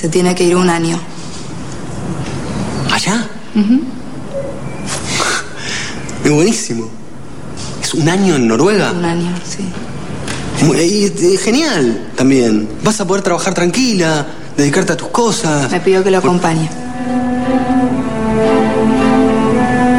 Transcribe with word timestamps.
Se 0.00 0.08
tiene 0.08 0.34
que 0.34 0.44
ir 0.44 0.56
un 0.56 0.70
año. 0.70 0.98
¿Allá? 2.90 3.28
Es 6.24 6.30
buenísimo. 6.30 6.86
Es 7.82 7.94
un 7.94 8.06
año 8.08 8.36
en 8.36 8.46
Noruega. 8.46 8.92
Un 8.92 9.04
año, 9.04 9.30
sí. 9.42 9.64
Y, 10.62 11.06
eh, 11.06 11.38
genial 11.38 12.08
también. 12.14 12.68
Vas 12.84 13.00
a 13.00 13.06
poder 13.06 13.22
trabajar 13.22 13.54
tranquila, 13.54 14.26
dedicarte 14.54 14.92
a 14.92 14.96
tus 14.98 15.08
cosas. 15.08 15.72
Me 15.72 15.80
pidió 15.80 16.04
que 16.04 16.10
lo 16.10 16.18
acompañe. 16.18 16.68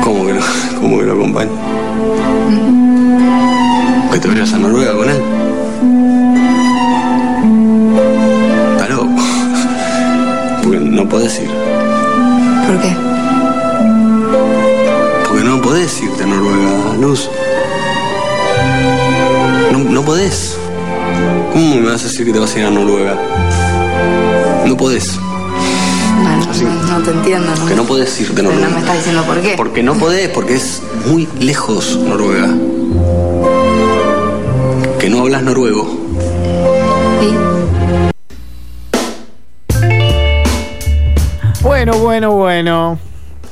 ¿Cómo 0.04 0.26
que 0.26 0.34
lo, 0.34 0.42
cómo 0.80 1.00
que 1.00 1.06
lo 1.06 1.14
acompañe? 1.14 1.52
¿Que 4.12 4.20
te 4.20 4.28
vayas 4.28 4.54
a 4.54 4.58
Noruega 4.60 4.96
con 4.96 5.10
él? 5.10 5.41
Luz. 17.02 17.30
No, 19.72 19.80
no 19.80 20.06
podés. 20.06 20.56
¿Cómo 21.52 21.76
me 21.78 21.90
vas 21.90 22.02
a 22.02 22.04
decir 22.04 22.28
que 22.28 22.32
te 22.32 22.38
vas 22.38 22.56
a 22.56 22.60
ir 22.60 22.66
a 22.66 22.70
Noruega? 22.70 23.18
No 24.68 24.78
podés. 24.78 25.18
No, 25.18 26.52
Así. 26.52 26.64
no, 26.64 26.74
no 27.00 27.04
te 27.04 27.10
entiendo. 27.10 27.48
¿no? 27.56 27.66
Que 27.66 27.74
no 27.76 27.84
podés 27.86 28.22
irte 28.22 28.34
a 28.34 28.36
Pero 28.36 28.50
Noruega. 28.50 28.68
no 28.70 28.74
me 28.76 28.80
estás 28.82 28.98
diciendo 28.98 29.24
por 29.24 29.42
qué. 29.42 29.54
Porque 29.58 29.82
no 29.82 29.96
podés, 29.96 30.30
porque 30.30 30.54
es 30.54 30.84
muy 31.08 31.28
lejos 31.40 31.98
Noruega. 31.98 32.50
Que 35.00 35.10
no 35.10 35.22
hablas 35.22 35.42
noruego. 35.42 35.98
Bueno, 41.62 41.94
bueno, 42.00 42.32
bueno. 42.32 43.00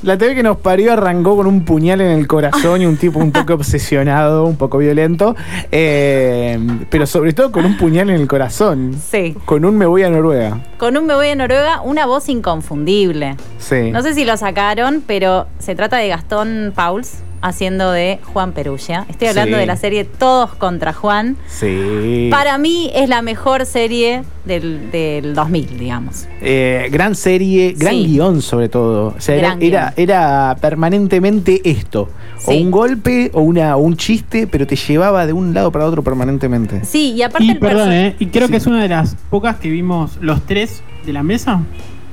La 0.02 0.18
TV 0.18 0.36
que 0.36 0.44
nos 0.44 0.58
parió 0.58 0.94
arrancó 0.94 1.36
con 1.36 1.46
un 1.46 1.66
puñal 1.66 2.00
en 2.02 2.12
el 2.12 2.28
corazón 2.28 2.82
y 2.82 2.86
un 2.86 2.98
tipo 2.98 3.20
un 3.20 3.32
toque 3.32 3.54
obsesionado, 3.60 4.46
un 4.46 4.56
poco 4.56 4.78
violento, 4.78 5.36
eh, 5.72 6.58
pero 6.90 7.06
sobre 7.06 7.34
todo 7.34 7.52
con 7.52 7.66
un 7.66 7.78
puñal 7.78 8.10
en 8.10 8.16
el 8.16 8.28
corazón. 8.28 8.96
Sí. 9.02 9.36
Con 9.46 9.66
un 9.66 9.78
me 9.78 9.86
voy 9.86 10.04
a 10.04 10.10
Noruega. 10.10 10.60
Con 10.78 10.96
un 10.96 11.06
Me 11.06 11.14
Voy 11.14 11.28
a 11.28 11.36
Noruega, 11.36 11.82
una 11.82 12.06
voz 12.06 12.30
inconfundible. 12.30 13.36
Sí. 13.58 13.92
No 13.92 14.02
sé 14.02 14.14
si 14.14 14.24
lo 14.24 14.38
sacaron, 14.38 15.04
pero 15.06 15.48
se 15.60 15.76
trata 15.76 15.98
de 15.98 16.08
Gastón 16.08 16.72
Pauls 16.74 17.24
haciendo 17.42 17.92
de 17.92 18.20
Juan 18.34 18.52
Perugia. 18.54 19.06
Estoy 19.10 19.30
hablando 19.30 19.58
Sí. 19.58 19.62
de 19.62 19.66
la 19.66 19.78
serie 19.78 20.04
Todos 20.06 20.54
contra 20.56 20.94
Juan. 20.94 21.38
Sí. 21.48 22.28
Para 22.32 22.58
mí 22.58 22.90
es 22.94 23.10
la 23.10 23.22
mejor 23.22 23.66
serie 23.66 24.24
del, 24.46 24.92
del 24.92 25.34
2000, 25.36 25.78
digamos. 25.78 26.28
Eh, 26.42 26.88
gran 26.92 27.16
serie, 27.16 27.74
gran 27.78 27.94
Sí. 27.94 28.06
guion 28.08 28.42
sobre 28.42 28.70
todo. 28.70 29.14
O 29.18 29.22
sea, 29.22 29.36
era, 29.36 29.58
era, 29.60 29.94
era 29.98 30.56
permanentemente 30.62 31.62
esto. 31.64 32.10
O 32.46 32.52
Sí. 32.52 32.62
un 32.62 32.72
golpe 32.72 33.32
o, 33.34 33.42
una, 33.42 33.76
o 33.76 33.80
un 33.80 33.98
chiste, 33.98 34.48
pero 34.48 34.66
te 34.66 34.76
llevaba 34.76 35.26
de 35.26 35.34
un 35.34 35.54
lado 35.54 35.72
para 35.72 35.86
otro 35.86 36.04
permanentemente. 36.04 36.84
Sí, 36.86 37.14
y 37.14 37.22
aparte 37.22 37.46
Y 37.46 37.52
el 37.52 37.60
perdón, 37.60 37.92
¿eh? 37.92 38.16
Y 38.20 38.28
creo 38.28 38.48
Sí. 38.48 38.52
que 38.52 38.58
es 38.58 38.68
una 38.68 38.82
de 38.82 38.88
las 38.90 39.16
pocas 39.30 39.58
que 39.58 39.70
vimos 39.70 40.18
los 40.22 40.42
tres 40.46 40.82
de 41.06 41.14
la 41.14 41.24
mesa. 41.24 41.62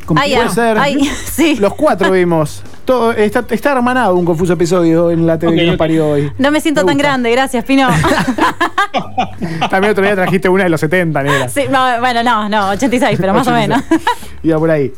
Como 0.05 0.21
Ay, 0.21 0.31
que- 0.31 0.37
Puede 0.37 0.49
ah, 0.49 0.53
ser. 0.53 0.78
ay, 0.78 0.99
sí. 1.33 1.56
Los 1.56 1.75
cuatro 1.75 2.11
vimos. 2.12 2.62
Todo, 2.87 3.13
está, 3.13 3.45
está 3.51 3.73
hermanado 3.73 4.15
un 4.15 4.25
confuso 4.25 4.55
episodio 4.55 5.11
en 5.11 5.27
la 5.27 5.39
TV 5.39 5.53
Ok, 5.53 5.59
que 5.59 5.67
nos 5.67 5.77
parió 5.77 6.09
hoy. 6.09 6.33
No 6.39 6.51
me 6.51 6.61
siento 6.61 6.83
Me 6.83 6.93
tan 6.93 6.99
grande, 6.99 7.31
gracias, 7.33 7.65
Pino. 7.65 7.89
También 9.71 9.91
otro 9.93 10.05
día 10.05 10.15
trajiste 10.15 10.49
una 10.49 10.65
de 10.65 10.71
los 10.71 10.81
70, 10.81 11.23
negra. 11.23 11.49
Sí, 11.49 11.63
no, 11.71 12.01
bueno, 12.01 12.23
no, 12.23 12.49
no, 12.49 12.69
86, 12.71 13.19
pero 13.21 13.35
más 13.35 13.47
o 13.47 13.51
menos. 13.53 13.83
Iba 14.43 14.59
por 14.59 14.71
ahí. 14.71 14.93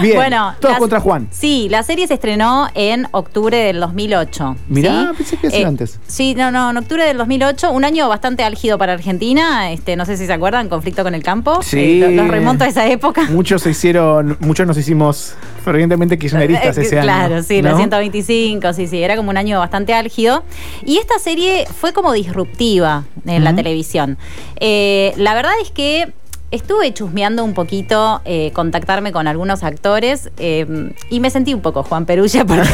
Bien. 0.00 0.16
Bueno, 0.16 0.54
todos 0.60 0.76
contra 0.78 1.00
Juan. 1.00 1.28
Sí, 1.30 1.68
la 1.70 1.82
serie 1.82 2.06
se 2.06 2.14
estrenó 2.14 2.68
en 2.74 3.06
octubre 3.12 3.56
del 3.56 3.80
2008. 3.80 4.56
Mirá, 4.68 4.90
¿sí? 4.90 5.16
pensé 5.16 5.36
que 5.36 5.46
iba 5.46 5.48
a 5.48 5.52
ser 5.52 5.60
Eh, 5.62 5.66
antes. 5.66 6.00
Sí, 6.06 6.34
no, 6.34 6.50
no, 6.50 6.70
en 6.70 6.76
octubre 6.78 7.04
del 7.04 7.16
2008, 7.18 7.70
un 7.70 7.84
año 7.84 8.08
bastante 8.08 8.42
álgido 8.44 8.78
para 8.78 8.92
Argentina. 8.94 9.70
Este, 9.70 9.96
no 9.96 10.04
sé 10.04 10.16
si 10.16 10.26
se 10.26 10.32
acuerdan, 10.32 10.68
conflicto 10.68 11.02
con 11.04 11.14
el 11.14 11.22
campo. 11.22 11.62
Sí. 11.62 12.02
Eh, 12.02 12.10
lo- 12.16 12.22
los 12.22 12.28
remonto 12.30 12.64
a 12.64 12.68
esa 12.68 12.86
época. 12.86 13.22
Muchos 13.30 13.62
se 13.62 13.70
hicieron, 13.70 14.36
muchos 14.40 14.66
nos 14.66 14.76
hicimos 14.76 15.34
fervientemente 15.64 16.18
kirchneristas 16.18 16.76
Eh, 16.78 16.82
ese 16.82 16.98
año. 16.98 17.11
Claro, 17.16 17.42
sí, 17.42 17.62
¿no? 17.62 17.70
la 17.70 17.76
125, 17.76 18.72
sí, 18.72 18.86
sí, 18.86 19.02
era 19.02 19.16
como 19.16 19.30
un 19.30 19.36
año 19.36 19.58
bastante 19.58 19.94
álgido. 19.94 20.44
Y 20.84 20.98
esta 20.98 21.18
serie 21.18 21.66
fue 21.66 21.92
como 21.92 22.12
disruptiva 22.12 23.04
en 23.26 23.44
la 23.44 23.54
televisión. 23.54 24.18
Eh, 24.60 25.12
la 25.16 25.34
verdad 25.34 25.52
es 25.62 25.70
que 25.70 26.12
estuve 26.52 26.92
chusmeando 26.92 27.42
un 27.42 27.54
poquito, 27.54 28.20
eh, 28.24 28.52
contactarme 28.52 29.10
con 29.10 29.26
algunos 29.26 29.64
actores 29.64 30.30
eh, 30.36 30.92
y 31.10 31.18
me 31.18 31.30
sentí 31.30 31.54
un 31.54 31.62
poco 31.62 31.82
Juan 31.82 32.04
Perulla 32.04 32.44
porque, 32.44 32.68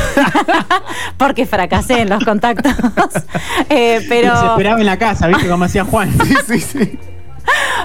porque 1.16 1.46
fracasé 1.46 2.02
en 2.02 2.10
los 2.10 2.22
contactos. 2.24 2.72
Eh, 3.70 4.04
pero... 4.08 4.34
Se 4.38 4.46
esperaba 4.46 4.80
en 4.80 4.86
la 4.86 4.98
casa, 4.98 5.26
¿viste? 5.28 5.48
Como 5.48 5.64
hacía 5.64 5.84
Juan. 5.84 6.10
Sí, 6.24 6.34
sí, 6.46 6.60
sí. 6.60 6.98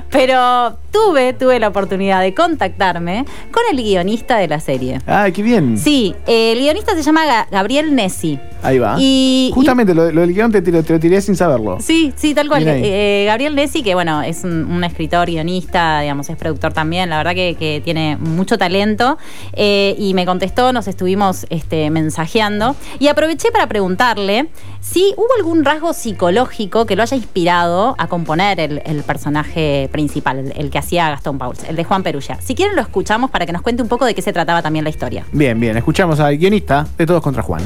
Pero 0.09 0.77
tuve, 0.91 1.33
tuve 1.33 1.59
la 1.59 1.69
oportunidad 1.69 2.21
de 2.21 2.33
contactarme 2.33 3.25
con 3.51 3.63
el 3.71 3.77
guionista 3.83 4.37
de 4.37 4.47
la 4.47 4.59
serie. 4.59 4.99
Ay, 5.07 5.31
qué 5.31 5.41
bien. 5.41 5.77
Sí, 5.77 6.15
el 6.27 6.59
guionista 6.59 6.93
se 6.95 7.01
llama 7.01 7.25
Ga- 7.25 7.47
Gabriel 7.51 7.95
Nessi. 7.95 8.39
Ahí 8.61 8.79
va. 8.79 8.95
Y, 8.99 9.51
Justamente 9.53 9.93
lo, 9.93 10.11
lo 10.11 10.21
del 10.21 10.33
guion 10.33 10.51
te, 10.51 10.61
te 10.61 10.71
lo- 10.71 10.83
te 10.83 10.93
lo 10.93 10.99
tiré 10.99 11.19
sin 11.21 11.35
saberlo. 11.35 11.77
Sí, 11.81 12.13
sí, 12.15 12.33
tal 12.33 12.47
cual. 12.47 12.63
Bien 12.63 12.75
ahí. 12.77 12.81
Eh, 12.85 13.23
Gabriel 13.27 13.55
Nessi, 13.55 13.81
que 13.83 13.93
bueno, 13.95 14.21
es 14.21 14.43
un, 14.43 14.71
un 14.71 14.83
escritor, 14.83 15.27
guionista, 15.27 16.01
digamos, 16.01 16.29
es 16.29 16.37
productor 16.37 16.73
también, 16.73 17.09
la 17.09 17.17
verdad 17.17 17.33
que, 17.33 17.55
que 17.57 17.81
tiene 17.83 18.15
mucho 18.17 18.57
talento. 18.57 19.17
Eh, 19.53 19.95
y 19.97 20.13
me 20.13 20.25
contestó, 20.25 20.71
nos 20.73 20.87
estuvimos 20.87 21.45
este, 21.49 21.89
mensajeando. 21.89 22.75
Y 22.99 23.07
aproveché 23.07 23.51
para 23.51 23.67
preguntarle 23.67 24.47
si 24.79 25.13
hubo 25.17 25.27
algún 25.37 25.65
rasgo 25.65 25.93
psicológico 25.93 26.85
que 26.85 26.95
lo 26.95 27.03
haya 27.03 27.17
inspirado 27.17 27.95
a 27.97 28.07
componer 28.07 28.59
el, 28.59 28.81
el 28.85 29.01
personaje 29.03 29.52
principal, 29.91 30.51
el, 30.55 30.69
que 30.69 30.77
hacía 30.77 31.09
Gastón 31.09 31.37
Pauls, 31.37 31.63
el 31.67 31.75
de 31.75 31.83
Juan 31.83 32.03
Perulla. 32.03 32.39
Si 32.41 32.55
quieren 32.55 32.75
lo 32.75 32.81
escuchamos 32.81 33.31
para 33.31 33.45
que 33.45 33.51
nos 33.51 33.61
cuente 33.61 33.81
un 33.81 33.89
poco 33.89 34.05
de 34.05 34.15
qué 34.15 34.21
se 34.21 34.33
trataba 34.33 34.61
también 34.61 34.83
la 34.83 34.89
historia. 34.89 35.25
Bien, 35.31 35.59
bien. 35.59 35.77
Escuchamos 35.77 36.19
al 36.19 36.37
guionista 36.37 36.87
de 36.97 37.05
Todos 37.05 37.21
contra 37.21 37.43
Juan. 37.43 37.61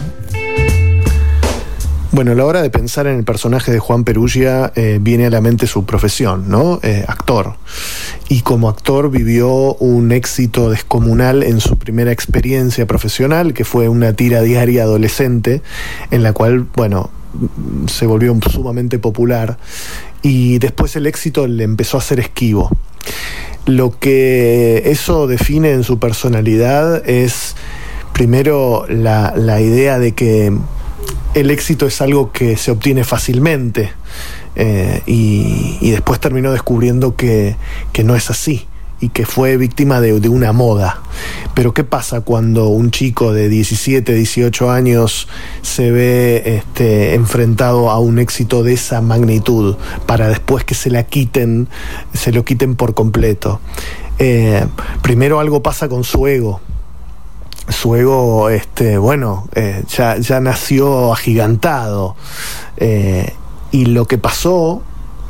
Bueno, 2.18 2.32
a 2.32 2.36
la 2.36 2.46
hora 2.46 2.62
de 2.62 2.70
pensar 2.70 3.06
en 3.06 3.18
el 3.18 3.26
personaje 3.26 3.72
de 3.72 3.80
Juan 3.80 4.04
Perugia 4.04 4.72
eh, 4.76 4.98
viene 5.00 5.28
a 5.28 5.30
la 5.30 5.40
mente 5.40 5.68
su 5.68 5.86
profesión, 5.86 6.50
¿no? 6.50 6.80
Eh, 6.82 7.06
actor. 7.08 7.56
Y 8.30 8.42
como 8.42 8.70
actor 8.70 9.12
vivió 9.12 9.76
un 9.76 10.12
éxito 10.12 10.70
descomunal 10.70 11.44
en 11.44 11.60
su 11.60 11.78
primera 11.78 12.12
experiencia 12.12 12.88
profesional, 12.88 13.54
que 13.54 13.66
fue 13.66 13.88
una 13.88 14.14
tira 14.14 14.42
diaria 14.42 14.84
adolescente, 14.84 15.62
en 16.10 16.24
la 16.24 16.34
cual, 16.34 16.66
bueno, 16.76 17.12
se 17.88 18.08
volvió 18.08 18.36
sumamente 18.50 19.00
popular. 19.00 19.58
Y 20.28 20.60
después 20.60 20.94
el 20.98 21.08
éxito 21.08 21.48
le 21.48 21.64
empezó 21.64 21.98
a 21.98 22.02
ser 22.02 22.20
esquivo. 22.20 22.70
Lo 23.66 23.98
que 23.98 24.84
eso 24.88 25.26
define 25.26 25.72
en 25.72 25.86
su 25.86 26.00
personalidad 26.00 27.08
es 27.08 27.56
primero 28.12 28.86
la, 28.90 29.34
la 29.38 29.62
idea 29.62 30.00
de 30.00 30.12
que 30.12 30.52
el 31.34 31.50
éxito 31.50 31.88
es 31.88 32.02
algo 32.02 32.34
que 32.34 32.58
se 32.58 32.72
obtiene 32.72 33.06
fácilmente 33.06 33.94
eh, 34.58 35.02
y, 35.06 35.78
y 35.80 35.92
después 35.92 36.20
terminó 36.20 36.52
descubriendo 36.52 37.16
que, 37.16 37.56
que 37.94 38.04
no 38.04 38.14
es 38.14 38.30
así 38.30 38.67
y 39.00 39.10
que 39.10 39.26
fue 39.26 39.58
víctima 39.58 40.02
de, 40.02 40.14
una 40.30 40.52
moda. 40.52 41.02
Pero 41.54 41.74
¿qué 41.74 41.84
pasa 41.84 42.22
cuando 42.22 42.68
un 42.68 42.92
chico 42.92 43.34
de 43.34 43.50
17, 43.50 44.14
18 44.14 44.72
años 44.72 45.28
se 45.62 45.92
ve 45.92 46.44
este, 46.58 47.14
enfrentado 47.14 47.92
a 47.92 48.00
un 48.00 48.20
éxito 48.20 48.64
de 48.64 48.74
esa 48.74 49.02
magnitud 49.02 49.76
para 50.06 50.28
después 50.28 50.64
que 50.64 50.76
se 50.76 50.90
la 50.90 51.04
quiten, 51.04 51.68
se 52.14 52.32
lo 52.32 52.44
quiten 52.44 52.76
por 52.76 52.94
completo? 52.94 53.60
Eh, 54.20 54.66
primero 55.02 55.40
algo 55.40 55.62
pasa 55.62 55.88
con 55.88 56.04
su 56.04 56.26
ego, 56.26 56.60
su 57.70 57.96
ego, 57.96 58.50
este, 58.50 58.98
bueno, 58.98 59.48
eh, 59.54 59.84
ya, 59.90 60.18
ya 60.18 60.40
nació 60.40 61.14
agigantado. 61.14 62.16
Eh, 62.78 63.34
y 63.72 63.86
lo 63.86 64.06
que 64.06 64.18
pasó 64.18 64.82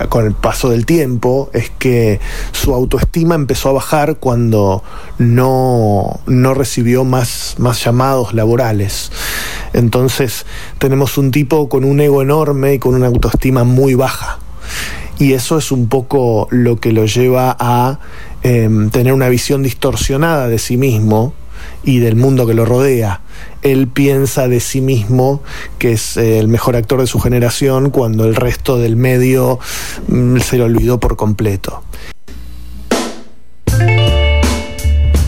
con 0.09 0.25
el 0.25 0.33
paso 0.33 0.69
del 0.69 0.85
tiempo 0.85 1.49
es 1.53 1.71
que 1.71 2.19
su 2.51 2.73
autoestima 2.73 3.35
empezó 3.35 3.69
a 3.69 3.73
bajar 3.73 4.17
cuando 4.17 4.83
no, 5.17 6.19
no 6.27 6.53
recibió 6.53 7.03
más, 7.03 7.55
más 7.57 7.83
llamados 7.83 8.33
laborales. 8.33 9.11
Entonces 9.73 10.45
tenemos 10.77 11.17
un 11.17 11.31
tipo 11.31 11.67
con 11.67 11.83
un 11.83 11.99
ego 11.99 12.21
enorme 12.21 12.75
y 12.75 12.79
con 12.79 12.95
una 12.95 13.07
autoestima 13.07 13.63
muy 13.63 13.95
baja. 13.95 14.39
Y 15.19 15.33
eso 15.33 15.57
es 15.57 15.71
un 15.71 15.87
poco 15.87 16.47
lo 16.51 16.75
que 16.79 16.91
lo 16.91 17.05
lleva 17.05 17.55
a 17.59 17.99
em, 18.43 18.91
tener 18.91 19.13
una 19.13 19.29
visión 19.29 19.63
distorsionada 19.63 20.47
de 20.47 20.59
sí 20.59 20.77
mismo 20.77 21.33
y 21.87 21.99
del 21.99 22.15
mundo 22.17 22.45
que 22.45 22.53
lo 22.53 22.65
rodea. 22.65 23.21
Él 23.63 23.87
piensa 23.87 24.47
de 24.47 24.59
sí 24.59 24.81
mismo 24.81 25.41
que 25.79 25.93
es 25.93 26.17
eh, 26.17 26.37
el 26.37 26.47
mejor 26.49 26.75
actor 26.75 26.99
de 26.99 27.07
su 27.07 27.19
generación 27.19 27.89
cuando 27.89 28.25
el 28.25 28.35
resto 28.35 28.77
del 28.77 28.95
medio 28.97 29.57
mm, 30.09 30.37
se 30.39 30.57
lo 30.57 30.65
olvidó 30.65 30.99
por 30.99 31.15
completo. 31.15 31.81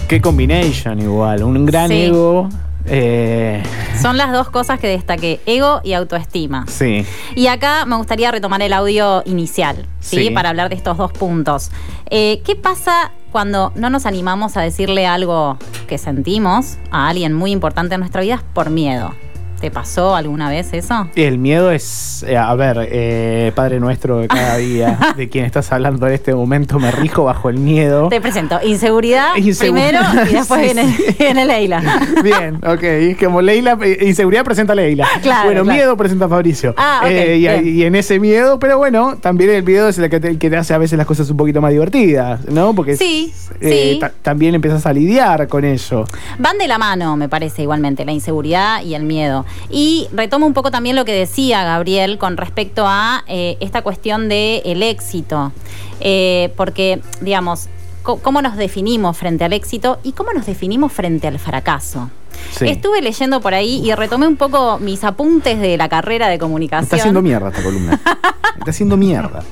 Qué 0.08 0.22
combination 0.22 1.00
igual, 1.00 1.44
un 1.44 1.66
gran 1.66 1.90
Sí. 1.90 2.02
ego. 2.06 2.50
eh, 2.86 3.62
Son 4.02 4.18
las 4.18 4.32
dos 4.32 4.50
cosas 4.50 4.80
que 4.80 4.88
destaqué, 4.88 5.40
ego 5.46 5.82
y 5.84 5.94
autoestima. 5.94 6.66
sí. 6.68 7.06
Y 7.36 7.48
acá 7.48 7.86
me 7.86 7.96
gustaría 7.96 8.32
retomar 8.32 8.62
el 8.64 8.74
audio 8.74 9.22
inicial, 9.26 9.86
¿sí? 10.00 10.18
Sí. 10.18 10.30
Para 10.32 10.50
hablar 10.50 10.70
de 10.70 10.76
estos 10.76 10.98
dos 10.98 11.12
puntos. 11.12 11.70
Eh, 12.10 12.42
¿Qué 12.44 12.56
pasa 12.56 13.12
cuando 13.32 13.72
no 13.76 13.90
nos 13.90 14.06
animamos 14.06 14.58
a 14.58 14.62
decirle 14.62 15.08
algo 15.08 15.58
que 15.88 15.98
sentimos 15.98 16.78
a 16.92 17.10
alguien 17.10 17.34
muy 17.34 17.52
importante 17.52 17.96
en 17.96 18.02
nuestra 18.02 18.22
vida 18.22 18.44
por 18.54 18.70
miedo? 18.70 19.14
¿Te 19.60 19.72
pasó 19.72 20.16
alguna 20.16 20.50
vez 20.50 20.72
eso? 20.74 21.10
El 21.16 21.38
miedo 21.38 21.70
es, 21.72 22.24
eh, 22.28 22.38
a 22.38 22.54
ver, 22.56 22.88
eh, 22.92 23.52
Padre 23.56 23.80
Nuestro 23.82 24.20
de 24.20 24.28
cada 24.30 24.56
día, 24.58 24.98
de 25.18 25.28
quien 25.28 25.44
estás 25.44 25.70
hablando 25.74 26.08
en 26.08 26.14
este 26.14 26.34
momento, 26.34 26.80
me 26.80 26.92
rijo 26.92 27.26
bajo 27.26 27.50
el 27.50 27.58
miedo. 27.58 28.08
Te 28.08 28.22
presento 28.22 28.58
inseguridad, 28.64 29.36
Inseguridad, 29.36 30.12
primero 30.14 30.30
y 30.32 30.34
después 30.36 30.60
sí, 30.62 30.66
viene, 30.74 30.94
sí. 30.96 31.04
viene 31.20 31.46
Leila. 31.46 31.82
Bien, 32.24 32.56
ok. 32.66 33.20
Como 33.22 33.42
Leila, 33.42 33.78
eh, 33.82 33.98
inseguridad 34.08 34.46
presenta 34.46 34.72
a 34.74 34.76
Leila. 34.78 35.06
Claro, 35.22 35.46
bueno, 35.48 35.64
claro. 35.64 35.78
miedo 35.78 35.98
presenta 35.98 36.26
a 36.26 36.30
Fabricio. 36.30 36.74
Ah, 36.78 37.02
ok, 37.04 37.10
Eh, 37.12 37.62
y, 37.66 37.84
en 37.84 37.96
ese 37.96 38.18
miedo, 38.20 38.60
pero 38.60 38.78
bueno, 38.78 39.18
también 39.18 39.50
el 39.50 39.64
miedo 39.64 39.90
es 39.90 39.98
el 40.00 40.10
que 40.10 40.20
te, 40.22 40.38
que 40.38 40.50
te 40.50 40.56
hace 40.58 40.74
a 40.74 40.78
veces 40.78 40.98
las 40.98 41.06
cosas 41.08 41.30
un 41.30 41.36
poquito 41.38 41.60
más 41.62 41.72
divertidas, 41.72 42.46
¿no? 42.48 42.74
Porque 42.74 42.96
Sí, 42.96 43.34
eh, 43.60 43.92
sí. 43.96 44.00
ta- 44.00 44.14
también 44.22 44.56
empiezas 44.56 44.86
a 44.86 44.94
lidiar 44.94 45.48
con 45.50 45.66
eso. 45.66 46.06
Van 46.38 46.58
de 46.58 46.68
la 46.68 46.78
mano, 46.78 47.18
me 47.18 47.28
parece, 47.28 47.62
igualmente, 47.64 48.06
la 48.06 48.14
inseguridad 48.14 48.82
y 48.84 48.96
el 48.96 49.04
miedo. 49.04 49.46
Y 49.70 50.08
retomo 50.14 50.46
un 50.46 50.54
poco 50.54 50.72
también 50.72 50.96
lo 50.96 51.06
que 51.06 51.14
decía 51.14 51.64
Gabriel 51.64 52.18
con 52.18 52.38
respecto 52.38 52.86
a 52.88 53.24
eh, 53.28 53.58
esta 53.60 53.82
cuestión 53.82 54.30
del 54.30 54.62
el 54.66 54.84
éxito. 54.84 55.52
Eh, 56.00 56.54
porque, 56.56 57.02
digamos, 57.22 57.68
¿cómo 58.04 58.42
nos 58.42 58.56
definimos 58.56 59.18
frente 59.18 59.44
al 59.44 59.54
éxito 59.54 60.00
y 60.04 60.14
cómo 60.14 60.34
nos 60.34 60.46
definimos 60.46 60.92
frente 60.92 61.28
al 61.28 61.40
fracaso? 61.40 62.10
Sí. 62.52 62.68
Estuve 62.68 63.02
leyendo 63.02 63.42
por 63.42 63.54
ahí 63.54 63.82
y 63.86 63.94
retomé 63.94 64.28
un 64.28 64.38
poco 64.38 64.80
mis 64.80 65.04
apuntes 65.04 65.60
de 65.60 65.78
la 65.78 65.90
carrera 65.90 66.30
de 66.30 66.40
comunicación. 66.40 66.86
Está 66.86 66.96
haciendo 66.96 67.22
mierda 67.22 67.50
esta 67.50 67.64
columna. 67.64 68.00
Está 68.58 68.72
haciendo 68.72 68.98
mierda. 68.98 69.44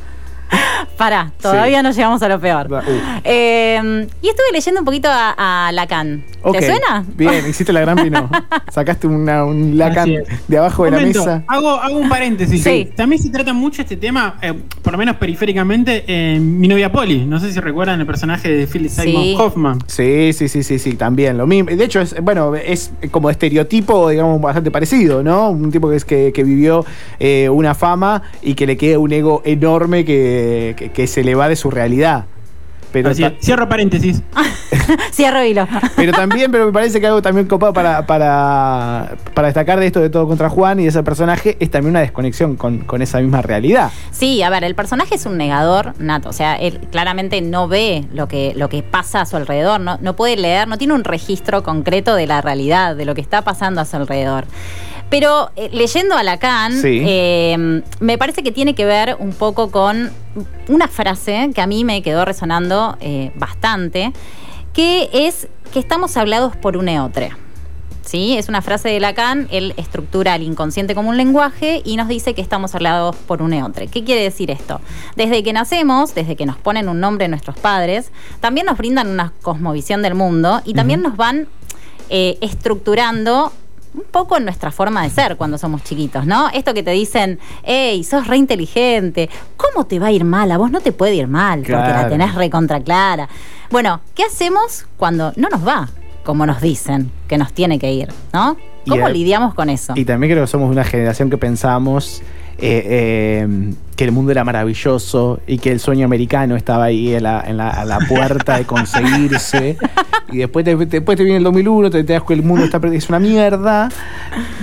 Pará, 0.97 1.31
todavía 1.41 1.79
Sí. 1.79 1.83
no 1.83 1.91
llegamos 1.91 2.21
a 2.21 2.27
lo 2.29 2.39
peor. 2.39 2.71
Uh. 2.71 2.81
Eh, 3.23 4.07
y 4.21 4.27
estuve 4.29 4.45
leyendo 4.53 4.81
un 4.81 4.85
poquito 4.85 5.09
a, 5.11 5.67
a 5.67 5.71
Lacan. 5.71 6.23
Ok, 6.43 6.57
¿Te 6.59 6.65
suena? 6.65 7.03
Bien, 7.15 7.45
hiciste 7.49 7.73
la 7.73 7.81
gran 7.81 7.97
pino. 7.97 8.29
Sacaste 8.71 9.07
una, 9.07 9.43
un 9.43 9.77
lacan 9.77 10.09
de 10.47 10.57
abajo 10.57 10.85
de 10.85 10.91
la 10.91 10.97
Momento, 10.97 11.19
mesa. 11.19 11.43
Hago, 11.47 11.69
hago 11.71 11.97
un 11.97 12.07
paréntesis. 12.09 12.63
Sí. 12.63 12.89
También 12.95 13.21
se 13.21 13.29
trata 13.29 13.53
mucho 13.53 13.81
este 13.81 13.97
tema, 13.97 14.37
eh, 14.41 14.53
por 14.81 14.93
lo 14.93 14.97
menos 14.99 15.17
periféricamente, 15.17 16.03
en 16.07 16.59
Mi 16.59 16.67
novia 16.67 16.91
Polly. 16.91 17.25
No 17.25 17.39
sé 17.39 17.51
si 17.51 17.59
recuerdan 17.59 17.99
el 17.99 18.05
personaje 18.05 18.49
de 18.49 18.67
Philip 18.67 18.89
Sí. 18.91 19.01
Simon 19.01 19.41
Hoffman. 19.41 19.79
Sí, 19.87 20.31
sí, 20.33 20.47
sí, 20.47 20.63
sí, 20.63 20.79
sí, 20.79 20.93
también 20.93 21.37
lo 21.37 21.47
mismo. 21.47 21.69
De 21.75 21.83
hecho, 21.83 21.99
es, 21.99 22.15
bueno, 22.21 22.55
es 22.55 22.91
como 23.11 23.29
estereotipo, 23.29 24.09
digamos, 24.09 24.39
bastante 24.39 24.71
parecido, 24.71 25.23
¿no? 25.23 25.49
Un 25.49 25.71
tipo 25.71 25.89
que 25.89 25.95
es 25.97 26.05
que, 26.05 26.31
que 26.33 26.43
vivió 26.43 26.85
eh, 27.19 27.49
una 27.49 27.75
fama 27.75 28.21
y 28.41 28.53
que 28.53 28.65
le 28.65 28.77
queda 28.77 28.99
un 28.99 29.11
ego 29.11 29.41
enorme 29.43 30.05
que, 30.05 30.66
que- 30.75 30.91
que 30.91 31.07
se 31.07 31.23
le 31.23 31.35
va 31.35 31.47
de 31.49 31.55
su 31.55 31.69
realidad. 31.71 32.25
Pero, 32.91 33.09
Así 33.09 33.21
ta- 33.21 33.27
es. 33.27 33.45
Cierro 33.45 33.67
paréntesis. 33.67 34.21
Cierro 35.11 35.43
hilo. 35.43 35.67
pero 35.97 36.13
también, 36.13 36.49
pero 36.51 36.65
me 36.67 36.71
parece 36.71 37.01
que 37.01 37.07
algo 37.07 37.21
también 37.21 37.45
copado 37.45 37.73
para, 37.73 38.05
para, 38.07 39.17
para 39.33 39.47
destacar 39.49 39.77
de 39.79 39.87
esto 39.87 39.99
de 39.99 40.09
todo 40.09 40.25
contra 40.25 40.49
Juan 40.49 40.79
y 40.79 40.83
de 40.83 40.89
ese 40.89 41.03
personaje 41.03 41.57
es 41.59 41.69
también 41.69 41.91
una 41.91 41.99
desconexión 41.99 42.55
con, 42.55 42.79
con 42.79 43.01
esa 43.01 43.19
misma 43.19 43.41
realidad. 43.41 43.91
Sí, 44.11 44.41
a 44.41 44.49
ver, 44.49 44.63
el 44.63 44.73
personaje 44.73 45.15
es 45.15 45.25
un 45.25 45.37
negador 45.37 45.93
nato, 45.99 46.29
o 46.29 46.33
sea, 46.33 46.55
él 46.55 46.79
claramente 46.89 47.41
no 47.41 47.67
ve 47.67 48.05
lo 48.13 48.29
que, 48.29 48.53
lo 48.55 48.69
que 48.69 48.83
pasa 48.83 49.21
a 49.21 49.25
su 49.25 49.35
alrededor, 49.35 49.81
no, 49.81 49.97
no 50.01 50.15
puede 50.15 50.37
leer, 50.37 50.67
no 50.69 50.77
tiene 50.77 50.93
un 50.93 51.03
registro 51.03 51.63
concreto 51.63 52.15
de 52.15 52.25
la 52.25 52.41
realidad, 52.41 52.95
de 52.95 53.03
lo 53.05 53.15
que 53.15 53.21
está 53.21 53.41
pasando 53.43 53.81
a 53.81 53.85
su 53.85 53.97
alrededor. 53.97 54.45
Pero 55.09 55.51
eh, 55.55 55.69
leyendo 55.71 56.15
a 56.17 56.23
Lacan, 56.23 56.73
Sí. 56.73 57.01
eh, 57.05 57.81
me 57.99 58.17
parece 58.17 58.43
que 58.43 58.51
tiene 58.51 58.75
que 58.75 58.85
ver 58.85 59.15
un 59.19 59.31
poco 59.31 59.71
con 59.71 60.11
una 60.67 60.87
frase 60.87 61.51
que 61.53 61.61
a 61.61 61.67
mí 61.67 61.83
me 61.83 62.01
quedó 62.01 62.25
resonando 62.25 62.97
eh, 62.99 63.31
bastante, 63.35 64.13
que 64.73 65.09
es 65.11 65.47
que 65.73 65.79
estamos 65.79 66.17
hablados 66.17 66.55
por 66.55 66.77
un 66.77 66.89
eotre. 66.89 67.31
¿Sí? 68.03 68.37
Es 68.37 68.47
una 68.47 68.61
frase 68.61 68.87
de 68.87 69.01
Lacan, 69.01 69.49
él 69.51 69.73
estructura 69.75 70.33
el 70.35 70.43
inconsciente 70.43 70.95
como 70.95 71.09
un 71.09 71.17
lenguaje 71.17 71.81
y 71.83 71.97
nos 71.97 72.07
dice 72.07 72.33
que 72.33 72.41
estamos 72.41 72.73
hablados 72.73 73.17
por 73.17 73.41
un 73.41 73.51
eotre. 73.51 73.87
¿Qué 73.87 74.05
quiere 74.05 74.21
decir 74.21 74.49
esto? 74.49 74.79
Desde 75.17 75.43
que 75.43 75.51
nacemos, 75.51 76.15
desde 76.15 76.37
que 76.37 76.45
nos 76.45 76.55
ponen 76.55 76.87
un 76.87 77.01
nombre 77.01 77.27
nuestros 77.27 77.57
padres, 77.57 78.11
también 78.39 78.65
nos 78.65 78.77
brindan 78.77 79.09
una 79.09 79.33
cosmovisión 79.41 80.01
del 80.03 80.15
mundo 80.15 80.61
y 80.63 80.73
también 80.73 81.01
nos 81.01 81.17
van 81.17 81.49
eh, 82.09 82.37
estructurando 82.39 83.51
un 83.93 84.03
poco 84.11 84.37
en 84.37 84.45
nuestra 84.45 84.71
forma 84.71 85.03
de 85.03 85.09
ser 85.09 85.37
cuando 85.37 85.57
somos 85.57 85.83
chiquitos, 85.83 86.25
¿no? 86.25 86.49
Esto 86.49 86.73
que 86.73 86.83
te 86.83 86.91
dicen, 86.91 87.39
hey, 87.63 88.03
sos 88.03 88.27
re 88.27 88.37
inteligente, 88.37 89.29
¿cómo 89.55 89.85
te 89.85 89.99
va 89.99 90.07
a 90.07 90.11
ir 90.11 90.23
mal? 90.23 90.51
A 90.51 90.57
vos 90.57 90.71
no 90.71 90.81
te 90.81 90.91
puede 90.91 91.15
ir 91.15 91.27
mal, 91.27 91.59
porque 91.59 91.71
la 91.71 92.09
tenés 92.09 92.35
recontra 92.35 92.79
clara. 92.79 93.27
Bueno, 93.69 94.01
¿qué 94.15 94.23
hacemos 94.23 94.85
cuando 94.97 95.33
no 95.35 95.49
nos 95.49 95.67
va? 95.67 95.89
Como 96.23 96.45
nos 96.45 96.61
dicen 96.61 97.11
que 97.27 97.37
nos 97.37 97.53
tiene 97.53 97.79
que 97.79 97.91
ir, 97.91 98.09
¿no? 98.33 98.57
¿Cómo 98.87 99.09
lidiamos 99.09 99.53
con 99.53 99.69
eso? 99.69 99.93
Y 99.95 100.05
también 100.05 100.31
creo 100.31 100.43
que 100.43 100.51
somos 100.51 100.69
una 100.71 100.83
generación 100.83 101.29
que 101.29 101.37
pensamos 101.37 102.21
eh, 102.59 102.83
eh, 102.85 103.73
que 103.95 104.03
el 104.03 104.11
mundo 104.11 104.31
era 104.31 104.43
maravilloso 104.43 105.39
y 105.47 105.57
que 105.57 105.71
el 105.71 105.79
sueño 105.79 106.05
americano 106.05 106.55
estaba 106.55 106.85
ahí 106.85 107.13
en 107.15 107.23
la, 107.23 107.43
en 107.47 107.57
la- 107.57 107.69
a 107.69 107.83
la 107.85 107.99
puerta 107.99 108.57
de 108.57 108.65
conseguirse. 108.65 109.77
y 110.31 110.37
después 110.37 110.65
te, 110.65 110.75
después 110.75 111.17
te 111.17 111.23
viene 111.23 111.37
el 111.37 111.43
2001, 111.43 111.89
te 111.89 111.99
enteras 111.99 112.23
que 112.23 112.33
el 112.33 112.43
mundo 112.43 112.65
está, 112.65 112.79
es 112.93 113.09
una 113.09 113.19
mierda. 113.19 113.89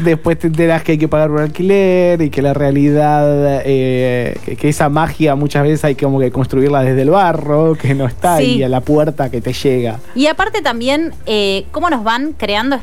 Después 0.05 0.39
te 0.39 0.47
enteras 0.49 0.83
que 0.83 0.93
hay 0.93 0.99
que 0.99 1.09
pagar 1.09 1.31
un 1.31 1.39
alquiler 1.41 2.21
y 2.23 2.31
que 2.31 2.43
la 2.43 2.55
realidad, 2.55 3.63
eh, 3.65 4.37
que, 4.45 4.57
que 4.57 4.69
esa 4.69 4.89
magia 4.89 5.35
muchas 5.35 5.63
veces 5.65 5.85
hay 5.85 5.95
como 5.97 6.21
que 6.21 6.31
construirla 6.31 6.83
desde 6.83 7.03
el 7.03 7.11
barro, 7.11 7.75
que 7.75 7.95
no 7.95 8.07
está 8.07 8.39
Sí. 8.39 8.45
ahí 8.45 8.63
a 8.63 8.69
la 8.69 8.81
puerta 8.81 9.31
que 9.31 9.41
te 9.41 9.53
llega. 9.53 9.99
Y 10.15 10.27
aparte 10.27 10.63
también, 10.63 11.13
cómo 11.73 11.91
nos 11.91 12.05
van 12.05 12.35
creando, 12.37 12.79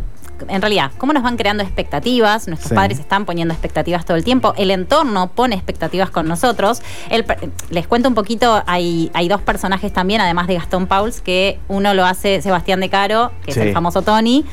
en 0.47 0.61
realidad, 0.61 0.91
cómo 0.97 1.13
nos 1.13 1.23
van 1.23 1.37
creando 1.37 1.63
expectativas. 1.63 2.47
Nuestros 2.47 2.69
Sí. 2.69 2.75
padres 2.75 2.99
están 2.99 3.25
poniendo 3.25 3.53
expectativas 3.53 4.05
todo 4.05 4.17
el 4.17 4.23
tiempo. 4.23 4.53
El 4.57 4.71
entorno 4.71 5.31
pone 5.31 5.55
expectativas 5.55 6.09
con 6.09 6.27
nosotros. 6.27 6.81
El 7.09 7.25
les 7.69 7.87
cuento 7.87 8.09
un 8.09 8.15
poquito, 8.15 8.63
hay, 8.67 9.09
hay 9.13 9.27
dos 9.27 9.41
personajes 9.41 9.91
también, 9.93 10.21
además 10.21 10.47
de 10.47 10.55
Gastón 10.55 10.87
Pauls, 10.87 11.21
que 11.21 11.59
uno 11.67 11.93
lo 11.93 12.05
hace 12.05 12.41
Sebastián 12.41 12.79
de 12.79 12.89
Caro, 12.89 13.31
que 13.45 13.51
Sí. 13.53 13.59
es 13.59 13.67
el 13.67 13.73
famoso 13.73 14.01
Tony. 14.01 14.45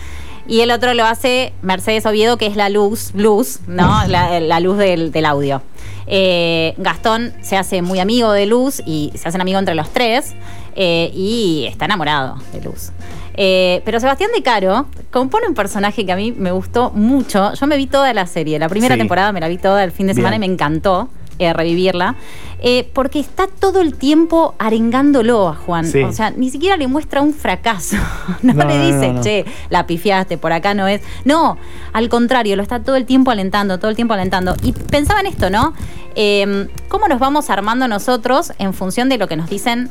Y 0.47 0.61
el 0.61 0.71
otro 0.71 0.95
lo 0.95 1.05
hace 1.05 1.53
Mercedes 1.61 2.07
Oviedo, 2.07 2.39
que 2.39 2.47
es 2.47 2.57
la 2.57 2.71
luz, 2.71 3.11
luz, 3.15 3.61
¿no? 3.67 4.03
La, 4.09 4.41
la 4.41 4.61
luz 4.61 4.79
del, 4.79 5.13
del 5.13 5.27
audio. 5.27 5.61
Eh, 6.07 6.75
Gastón 6.79 7.35
se 7.43 7.59
hace 7.59 7.83
muy 7.83 8.01
amigo 8.01 8.33
de 8.33 8.47
Luz 8.47 8.83
y 8.87 9.13
se 9.15 9.29
hacen 9.29 9.43
amigos 9.43 9.59
entre 9.59 9.75
los 9.75 9.91
tres 9.91 10.35
eh, 10.75 11.11
y 11.13 11.67
está 11.69 11.85
enamorado 11.85 12.37
de 12.55 12.63
Luz. 12.63 12.93
Eh, 13.41 13.83
pero 13.85 14.01
Sebastián 14.01 14.31
de 14.35 14.43
Caro 14.43 14.87
compone 15.13 15.47
un 15.47 15.55
personaje 15.55 16.05
que 16.05 16.11
a 16.11 16.17
mí 16.17 16.33
me 16.37 16.51
gustó 16.51 16.91
mucho. 16.91 17.55
Yo 17.55 17.67
me 17.69 17.77
vi 17.77 17.87
toda 17.87 18.13
la 18.13 18.27
serie, 18.27 18.59
la 18.59 18.69
primera 18.69 18.97
Sí. 18.97 18.99
temporada 18.99 19.31
me 19.31 19.39
la 19.41 19.47
vi 19.47 19.59
toda 19.59 19.85
el 19.85 19.93
fin 19.93 20.09
de 20.09 20.15
semana 20.15 20.37
Bien. 20.39 20.43
y 20.43 20.49
me 20.49 20.53
encantó 20.55 21.09
eh, 21.39 21.53
revivirla. 21.53 22.17
eh, 22.61 22.91
porque 22.93 23.21
está 23.21 23.47
todo 23.47 23.81
el 23.81 23.95
tiempo 23.95 24.57
arengándolo 24.59 25.47
a 25.49 25.55
Juan. 25.55 25.87
Sí. 25.87 26.03
O 26.03 26.11
sea, 26.13 26.33
ni 26.33 26.51
siquiera 26.51 26.77
le 26.77 26.89
muestra 26.89 27.23
un 27.23 27.33
fracaso. 27.33 27.97
No, 28.43 28.55
No, 28.55 28.65
le 28.65 28.77
dice, 28.87 29.07
no, 29.07 29.13
no. 29.15 29.23
che, 29.23 29.45
la 29.71 29.87
pifiaste, 29.87 30.37
por 30.39 30.53
acá 30.53 30.75
no 30.75 30.89
es. 30.89 31.01
No, 31.25 31.57
al 31.93 32.09
contrario, 32.09 32.57
lo 32.57 32.63
está 32.65 32.81
todo 32.81 32.97
el 32.97 33.05
tiempo 33.07 33.31
alentando, 33.31 33.79
todo 33.79 33.89
el 33.89 33.95
tiempo 33.95 34.15
alentando. 34.15 34.57
Y 34.65 34.73
pensaba 34.73 35.21
en 35.21 35.27
esto, 35.27 35.49
¿no? 35.51 35.75
Eh, 36.17 36.67
¿Cómo 36.89 37.07
nos 37.07 37.21
vamos 37.21 37.49
armando 37.51 37.87
nosotros 37.87 38.53
en 38.59 38.75
función 38.75 39.09
de 39.09 39.19
lo 39.19 39.29
que 39.29 39.37
nos 39.37 39.49
dicen 39.49 39.91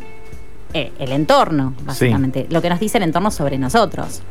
eh, 0.74 0.92
el 1.00 1.12
entorno, 1.12 1.74
básicamente? 1.86 2.48
Lo 2.50 2.62
que 2.62 2.70
nos 2.70 2.80
dice 2.80 2.98
el 2.98 3.04
entorno 3.06 3.32
sobre 3.32 3.58
nosotros. 3.58 4.22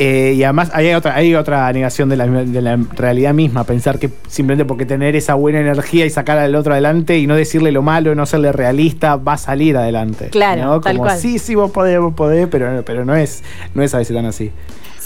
Eh, 0.00 0.34
y 0.36 0.44
además 0.44 0.70
hay 0.74 0.94
otra, 0.94 1.16
hay 1.16 1.34
otra 1.34 1.72
negación 1.72 2.08
de 2.08 2.16
la, 2.16 2.26
de 2.28 2.62
la 2.62 2.78
realidad 2.94 3.34
misma, 3.34 3.64
pensar 3.64 3.98
que 3.98 4.08
simplemente 4.28 4.64
porque 4.64 4.86
tener 4.86 5.16
esa 5.16 5.34
buena 5.34 5.58
energía 5.58 6.06
y 6.06 6.10
sacar 6.10 6.38
al 6.38 6.54
otro 6.54 6.72
adelante 6.72 7.18
y 7.18 7.26
no 7.26 7.34
decirle 7.34 7.72
lo 7.72 7.82
malo, 7.82 8.14
no 8.14 8.24
serle 8.24 8.52
realista, 8.52 9.16
va 9.16 9.32
a 9.32 9.38
salir 9.38 9.76
adelante. 9.76 10.28
Claro, 10.28 10.64
¿no? 10.64 10.80
tal 10.80 10.98
Como, 10.98 11.08
cual. 11.08 11.18
sí, 11.18 11.40
sí, 11.40 11.56
vos 11.56 11.72
podés, 11.72 11.98
vos 11.98 12.14
podés, 12.14 12.46
pero, 12.46 12.84
pero 12.84 13.04
no, 13.04 13.16
es, 13.16 13.42
no 13.74 13.82
es 13.82 13.92
a 13.92 13.98
veces 13.98 14.14
tan 14.14 14.26
así. 14.26 14.52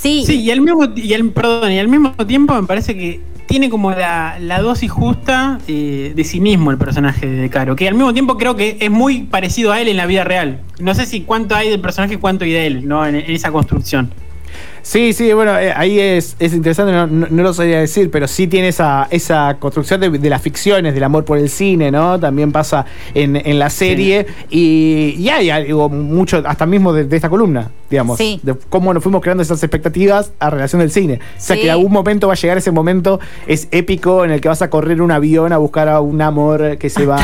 Sí, 0.02 0.24
Sí, 0.26 0.40
y 0.40 0.50
al 0.50 0.60
mismo, 0.60 0.88
y 0.96 1.14
al, 1.14 1.28
perdón, 1.30 1.70
y 1.70 1.78
al 1.78 1.86
mismo 1.86 2.10
tiempo 2.26 2.60
me 2.60 2.66
parece 2.66 2.96
que 2.96 3.20
tiene 3.46 3.70
como 3.70 3.92
la, 3.92 4.36
la 4.40 4.60
dosis 4.60 4.90
justa 4.90 5.60
eh, 5.68 6.12
de 6.16 6.24
cinismo 6.24 6.72
el 6.72 6.78
personaje 6.78 7.26
de 7.28 7.48
Caro, 7.50 7.76
que 7.76 7.86
al 7.86 7.94
mismo 7.94 8.12
tiempo 8.12 8.36
creo 8.36 8.56
que 8.56 8.78
es 8.80 8.90
muy 8.90 9.22
parecido 9.22 9.70
a 9.70 9.80
él 9.80 9.86
en 9.86 9.96
la 9.96 10.06
vida 10.06 10.24
real. 10.24 10.60
No 10.80 10.92
sé 10.96 11.06
si 11.06 11.20
cuánto 11.20 11.54
hay 11.54 11.70
del 11.70 11.80
personaje, 11.80 12.18
cuánto 12.18 12.44
hay 12.44 12.50
de 12.50 12.66
él, 12.66 12.88
¿no? 12.88 13.06
En 13.06 13.14
esa 13.14 13.52
construcción. 13.52 14.10
Sí, 14.82 15.12
sí, 15.12 15.32
bueno, 15.32 15.56
eh, 15.58 15.72
ahí 15.74 15.98
es, 16.00 16.34
es 16.40 16.52
interesante, 16.54 16.92
no, 16.92 17.06
no- 17.06 17.26
no 17.30 17.42
lo 17.42 17.54
sabía 17.54 17.78
decir, 17.78 18.10
pero 18.10 18.26
sí 18.26 18.48
tiene 18.48 18.68
esa, 18.68 19.06
esa 19.10 19.56
construcción 19.60 20.00
de, 20.00 20.10
de 20.10 20.28
las 20.30 20.42
ficciones, 20.42 20.92
del 20.94 21.04
amor 21.04 21.24
por 21.24 21.38
el 21.38 21.48
cine, 21.48 21.90
¿no? 21.92 22.18
También 22.18 22.50
pasa 22.50 22.84
en, 23.14 23.36
en 23.36 23.58
la 23.60 23.70
serie 23.70 24.26
y, 24.50 25.14
y 25.18 25.28
hay 25.28 25.50
algo 25.50 25.88
mucho, 25.88 26.42
hasta 26.44 26.66
mismo 26.66 26.92
de, 26.92 27.04
de 27.04 27.14
esta 27.16 27.28
columna, 27.28 27.70
digamos, 27.88 28.18
Sí. 28.18 28.40
de 28.42 28.54
cómo 28.68 28.92
nos 28.92 29.02
fuimos 29.04 29.22
creando 29.22 29.42
esas 29.44 29.62
expectativas 29.62 30.32
a 30.40 30.50
relación 30.50 30.80
del 30.80 30.90
cine. 30.90 31.14
O 31.14 31.40
sea, 31.40 31.54
Sí. 31.54 31.62
que 31.62 31.68
en 31.68 31.72
algún 31.74 31.92
momento 31.92 32.26
va 32.26 32.32
a 32.32 32.36
llegar 32.36 32.58
ese 32.58 32.72
momento, 32.72 33.20
es 33.46 33.68
épico, 33.70 34.24
en 34.24 34.32
el 34.32 34.40
que 34.40 34.48
vas 34.48 34.62
a 34.62 34.70
correr 34.70 35.00
un 35.00 35.12
avión 35.12 35.52
a 35.52 35.58
buscar 35.58 35.88
a 35.88 36.00
un 36.00 36.20
amor 36.22 36.76
que 36.78 36.90
se 36.90 37.06
va 37.06 37.16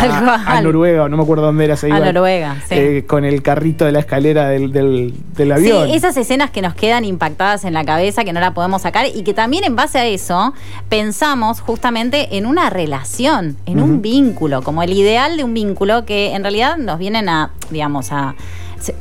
a, 0.46 0.60
Noruega, 0.62 1.08
no 1.08 1.16
me 1.16 1.22
acuerdo 1.24 1.44
dónde 1.46 1.64
era, 1.64 1.76
se 1.76 1.90
A 1.90 1.98
Noruega, 1.98 2.56
sí. 2.68 2.74
eh, 2.76 3.04
con 3.06 3.24
el 3.24 3.42
carrito 3.42 3.84
de 3.84 3.90
la 3.92 3.98
escalera 4.00 4.48
del, 4.48 4.70
del, 4.70 5.12
del 5.36 5.52
avión. 5.52 5.88
Sí, 5.88 5.94
esas 5.96 6.16
escenas 6.16 6.50
que 6.50 6.62
nos 6.62 6.74
quedan 6.74 7.04
impactadas 7.04 7.47
en 7.64 7.74
la 7.74 7.84
cabeza, 7.84 8.24
que 8.24 8.32
no 8.32 8.40
la 8.40 8.54
podemos 8.54 8.82
sacar, 8.82 9.06
y 9.06 9.22
que 9.22 9.34
también 9.34 9.64
en 9.64 9.76
base 9.76 9.98
a 9.98 10.06
eso 10.06 10.52
pensamos 10.88 11.60
justamente 11.60 12.36
en 12.36 12.46
una 12.46 12.70
relación, 12.70 13.56
en 13.66 13.80
un 13.80 14.02
vínculo, 14.02 14.62
como 14.62 14.82
el 14.82 14.92
ideal 14.92 15.36
de 15.36 15.44
un 15.44 15.54
vínculo 15.54 16.04
que 16.04 16.34
en 16.34 16.42
realidad 16.42 16.76
nos 16.76 16.98
vienen 16.98 17.28
a, 17.28 17.50
digamos, 17.70 18.12
a. 18.12 18.34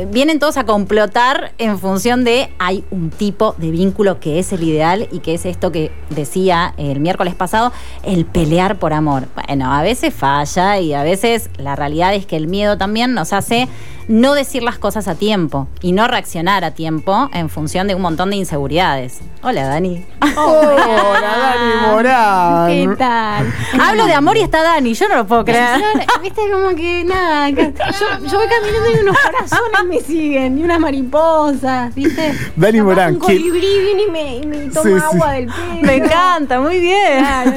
Vienen 0.10 0.40
todos 0.40 0.58
a 0.58 0.66
complotar 0.66 1.52
en 1.60 1.78
función 1.78 2.24
de 2.24 2.50
hay 2.58 2.84
un 2.90 3.12
tipo 3.12 3.54
de 3.60 3.70
vínculo 3.70 4.20
que 4.20 4.40
es 4.40 4.52
el 4.52 4.64
ideal 4.64 5.08
y 5.12 5.20
que 5.20 5.36
es 5.36 5.46
esto 5.46 5.72
que 5.72 5.92
decía 6.10 6.74
el 6.78 7.00
miércoles 7.00 7.36
pasado, 7.36 7.72
el 8.02 8.26
pelear 8.26 8.80
por 8.80 8.92
amor. 8.92 9.28
Bueno, 9.36 9.72
a 9.72 9.84
veces 9.84 10.16
falla 10.16 10.80
y 10.80 10.96
a 10.96 11.04
veces 11.04 11.52
la 11.58 11.76
realidad 11.76 12.16
es 12.16 12.26
que 12.26 12.38
el 12.38 12.48
miedo 12.48 12.80
también 12.80 13.14
nos 13.14 13.34
hace 13.34 13.68
no 14.08 14.34
decir 14.36 14.64
las 14.64 14.78
cosas 14.78 15.08
a 15.10 15.16
tiempo 15.16 15.68
y 15.82 15.92
no 15.92 16.08
reaccionar 16.08 16.64
a 16.64 16.72
tiempo 16.72 17.30
en 17.34 17.50
función 17.50 17.88
de 17.88 17.96
un 17.96 18.02
montón 18.02 18.30
de 18.30 18.38
inseguridades. 18.38 19.20
Hola, 19.44 19.68
Dani. 19.68 20.06
Hola, 20.38 21.22
Dani 21.22 21.88
Morán. 21.92 22.68
¿Qué 22.68 22.96
tal? 22.98 23.54
Hablo 23.82 24.06
de 24.06 24.14
amor 24.14 24.38
y 24.38 24.42
está 24.42 24.64
Dani, 24.64 24.94
yo 24.94 25.10
no 25.10 25.16
lo 25.18 25.28
puedo 25.28 25.44
creer. 25.44 25.80
Yo, 25.80 26.22
Viste, 26.22 26.42
como 26.52 26.76
que 26.76 27.04
nada. 27.04 27.52
que- 27.52 27.74
Yo, 27.74 28.28
yo 28.28 28.38
voy 28.38 28.48
caminando 28.48 28.92
y 28.96 29.00
unos 29.04 29.18
corazones 29.20 29.84
me 29.90 30.00
siguen, 30.02 30.58
y 30.60 30.64
unas 30.64 30.80
mariposas, 30.80 31.94
¿viste? 31.94 32.34
Dani 32.56 32.82
Morán, 32.82 33.14
Un 33.16 33.20
¿quién- 33.20 33.38
colibrí 33.42 33.80
viene 33.84 34.04
y 34.04 34.12
me, 34.12 34.36
y 34.38 34.46
me 34.46 34.58
toma 34.70 34.84
Sí, 34.84 34.90
sí. 34.96 35.04
agua 35.16 35.32
del 35.34 35.46
pelo. 35.48 35.82
Me 35.82 35.96
encanta, 35.98 36.60
muy 36.62 36.80
bien. 36.80 37.20
Claro. 37.20 37.52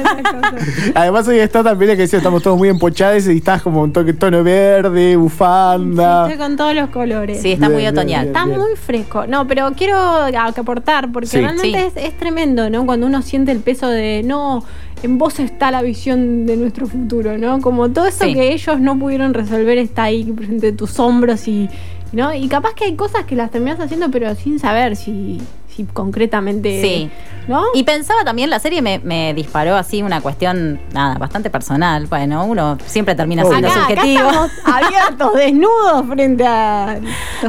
Además 0.95 1.27
hoy 1.27 1.39
está 1.39 1.63
también 1.63 1.91
que 1.91 1.97
decía, 2.03 2.17
estamos 2.19 2.43
todos 2.43 2.57
muy 2.57 2.69
empochados 2.69 3.25
y 3.27 3.37
estás 3.37 3.61
como 3.61 3.81
un 3.81 3.91
toque 3.93 4.13
tono 4.13 4.43
verde, 4.43 5.15
bufanda. 5.15 6.27
Con 6.41 6.57
todos 6.57 6.75
los 6.75 6.89
colores. 6.89 7.41
Sí, 7.41 7.51
está 7.53 7.67
Bien, 7.69 7.79
muy 7.81 7.87
otoñal. 7.87 8.25
bien. 8.25 8.35
Está 8.35 8.45
muy 8.45 8.75
fresco. 8.75 9.27
No, 9.27 9.47
pero 9.47 9.71
quiero 9.77 9.95
a- 9.97 10.47
aportar, 10.47 11.11
porque 11.11 11.27
Sí. 11.27 11.37
realmente 11.39 11.79
Sí. 11.79 11.85
Es, 11.99 12.05
es 12.05 12.17
tremendo, 12.17 12.69
¿no? 12.69 12.85
Cuando 12.85 13.07
uno 13.07 13.21
siente 13.21 13.51
el 13.51 13.59
peso 13.59 13.87
de, 13.87 14.21
no, 14.25 14.63
en 15.03 15.17
vos 15.17 15.39
está 15.39 15.71
la 15.71 15.81
visión 15.81 16.45
de 16.45 16.57
nuestro 16.57 16.87
futuro, 16.87 17.37
¿no? 17.37 17.61
Como 17.61 17.89
todo 17.89 18.05
eso 18.07 18.25
Sí. 18.25 18.33
que 18.33 18.53
ellos 18.53 18.79
no 18.79 18.97
pudieron 18.99 19.33
resolver 19.33 19.77
está 19.77 20.03
ahí 20.03 20.23
presente 20.25 20.67
de 20.71 20.73
tus 20.77 20.99
hombros 20.99 21.47
y, 21.47 21.69
¿no? 22.11 22.33
Y 22.33 22.47
capaz 22.47 22.73
que 22.75 22.85
hay 22.85 22.95
cosas 22.95 23.25
que 23.25 23.35
las 23.35 23.51
terminás 23.51 23.79
haciendo, 23.79 24.09
pero 24.11 24.33
sin 24.35 24.59
saber 24.59 24.95
si, 24.95 25.39
concretamente, 25.85 26.81
Sí. 26.81 27.09
¿no? 27.47 27.63
Y 27.73 27.83
pensaba 27.83 28.23
también, 28.23 28.49
la 28.49 28.59
serie 28.59 28.81
me, 28.81 28.99
me 28.99 29.33
disparó 29.33 29.75
así 29.75 30.01
una 30.01 30.21
cuestión, 30.21 30.79
nada, 30.93 31.15
bastante 31.17 31.49
personal. 31.49 32.07
Bueno, 32.07 32.45
uno 32.45 32.77
siempre 32.85 33.15
termina 33.15 33.43
siendo 33.43 33.67
acá, 33.67 33.85
acá 33.85 33.95
subjetivo. 33.95 34.27
estamos 34.29 34.51
abiertos, 34.65 35.33
desnudos 35.33 36.07
frente 36.07 36.45
a... 36.45 36.99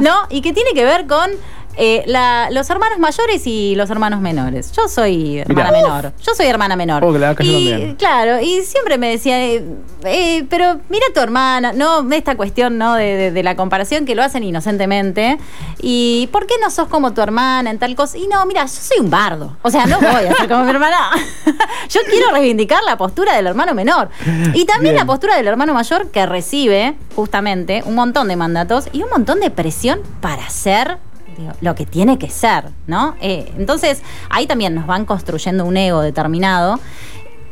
¿No? 0.01 0.13
Y 0.29 0.41
que 0.41 0.53
tiene 0.53 0.71
que 0.73 0.83
ver 0.85 1.05
con 1.07 1.29
eh, 1.77 2.03
la- 2.05 2.49
los 2.51 2.69
hermanos 2.69 2.99
mayores 2.99 3.45
y 3.47 3.75
los 3.75 3.89
hermanos 3.89 4.21
menores. 4.21 4.71
Yo 4.71 4.87
soy 4.87 5.39
hermana 5.39 5.71
Mirá. 5.71 5.81
menor. 5.81 6.13
Yo 6.25 6.33
soy 6.35 6.45
hermana 6.47 6.75
menor. 6.75 7.03
Oh, 7.03 7.13
claro, 7.13 7.43
yo 7.43 7.51
y, 7.51 7.95
claro, 7.97 8.39
y 8.41 8.61
siempre 8.63 8.97
me 8.97 9.09
decían, 9.09 9.39
eh, 9.39 9.63
eh, 10.05 10.45
pero 10.49 10.79
mira 10.89 11.05
a 11.09 11.13
tu 11.13 11.19
hermana, 11.19 11.73
no, 11.73 12.09
esta 12.11 12.35
cuestión 12.35 12.77
¿no? 12.77 12.95
De, 12.95 13.15
de- 13.15 13.31
de 13.31 13.43
la 13.43 13.55
comparación 13.55 14.05
que 14.05 14.15
lo 14.15 14.23
hacen 14.23 14.43
inocentemente. 14.43 15.37
¿Y 15.81 16.27
por 16.31 16.45
qué 16.47 16.55
no 16.61 16.69
sos 16.69 16.87
como 16.87 17.13
tu 17.13 17.21
hermana 17.21 17.69
en 17.69 17.79
tal 17.79 17.95
cosa? 17.95 18.17
Y 18.17 18.27
no, 18.27 18.45
mira, 18.45 18.61
yo 18.63 18.67
soy 18.67 18.99
un 18.99 19.09
bardo. 19.09 19.57
O 19.61 19.69
sea, 19.69 19.85
no 19.85 19.97
voy 19.99 20.07
a 20.25 20.33
ser 20.35 20.47
como 20.47 20.63
mi 20.63 20.69
hermana. 20.69 21.09
yo 21.89 22.01
quiero 22.09 22.31
reivindicar 22.31 22.83
la 22.83 22.97
postura 22.97 23.35
del 23.35 23.47
hermano 23.47 23.73
menor. 23.73 24.09
Y 24.53 24.65
también 24.65 24.93
Bien. 24.93 24.95
la 24.95 25.05
postura 25.05 25.35
del 25.35 25.47
hermano 25.47 25.73
mayor 25.73 26.09
que 26.11 26.25
recibe 26.25 26.95
justamente 27.15 27.83
un 27.85 27.95
montón 27.95 28.27
de 28.27 28.35
mandatos 28.35 28.85
y 28.93 29.03
un 29.03 29.09
montón 29.09 29.39
de 29.39 29.49
presión 29.49 29.99
para 30.21 30.49
ser 30.49 30.97
digo, 31.33 31.51
lo 31.61 31.75
que 31.75 31.85
tiene 31.85 32.17
que 32.17 32.29
ser, 32.29 32.65
¿no? 32.87 33.15
Eh, 33.21 33.51
entonces, 33.57 34.01
ahí 34.29 34.47
también 34.47 34.75
nos 34.75 34.87
van 34.87 35.05
construyendo 35.05 35.65
un 35.65 35.77
ego 35.77 36.01
determinado. 36.01 36.79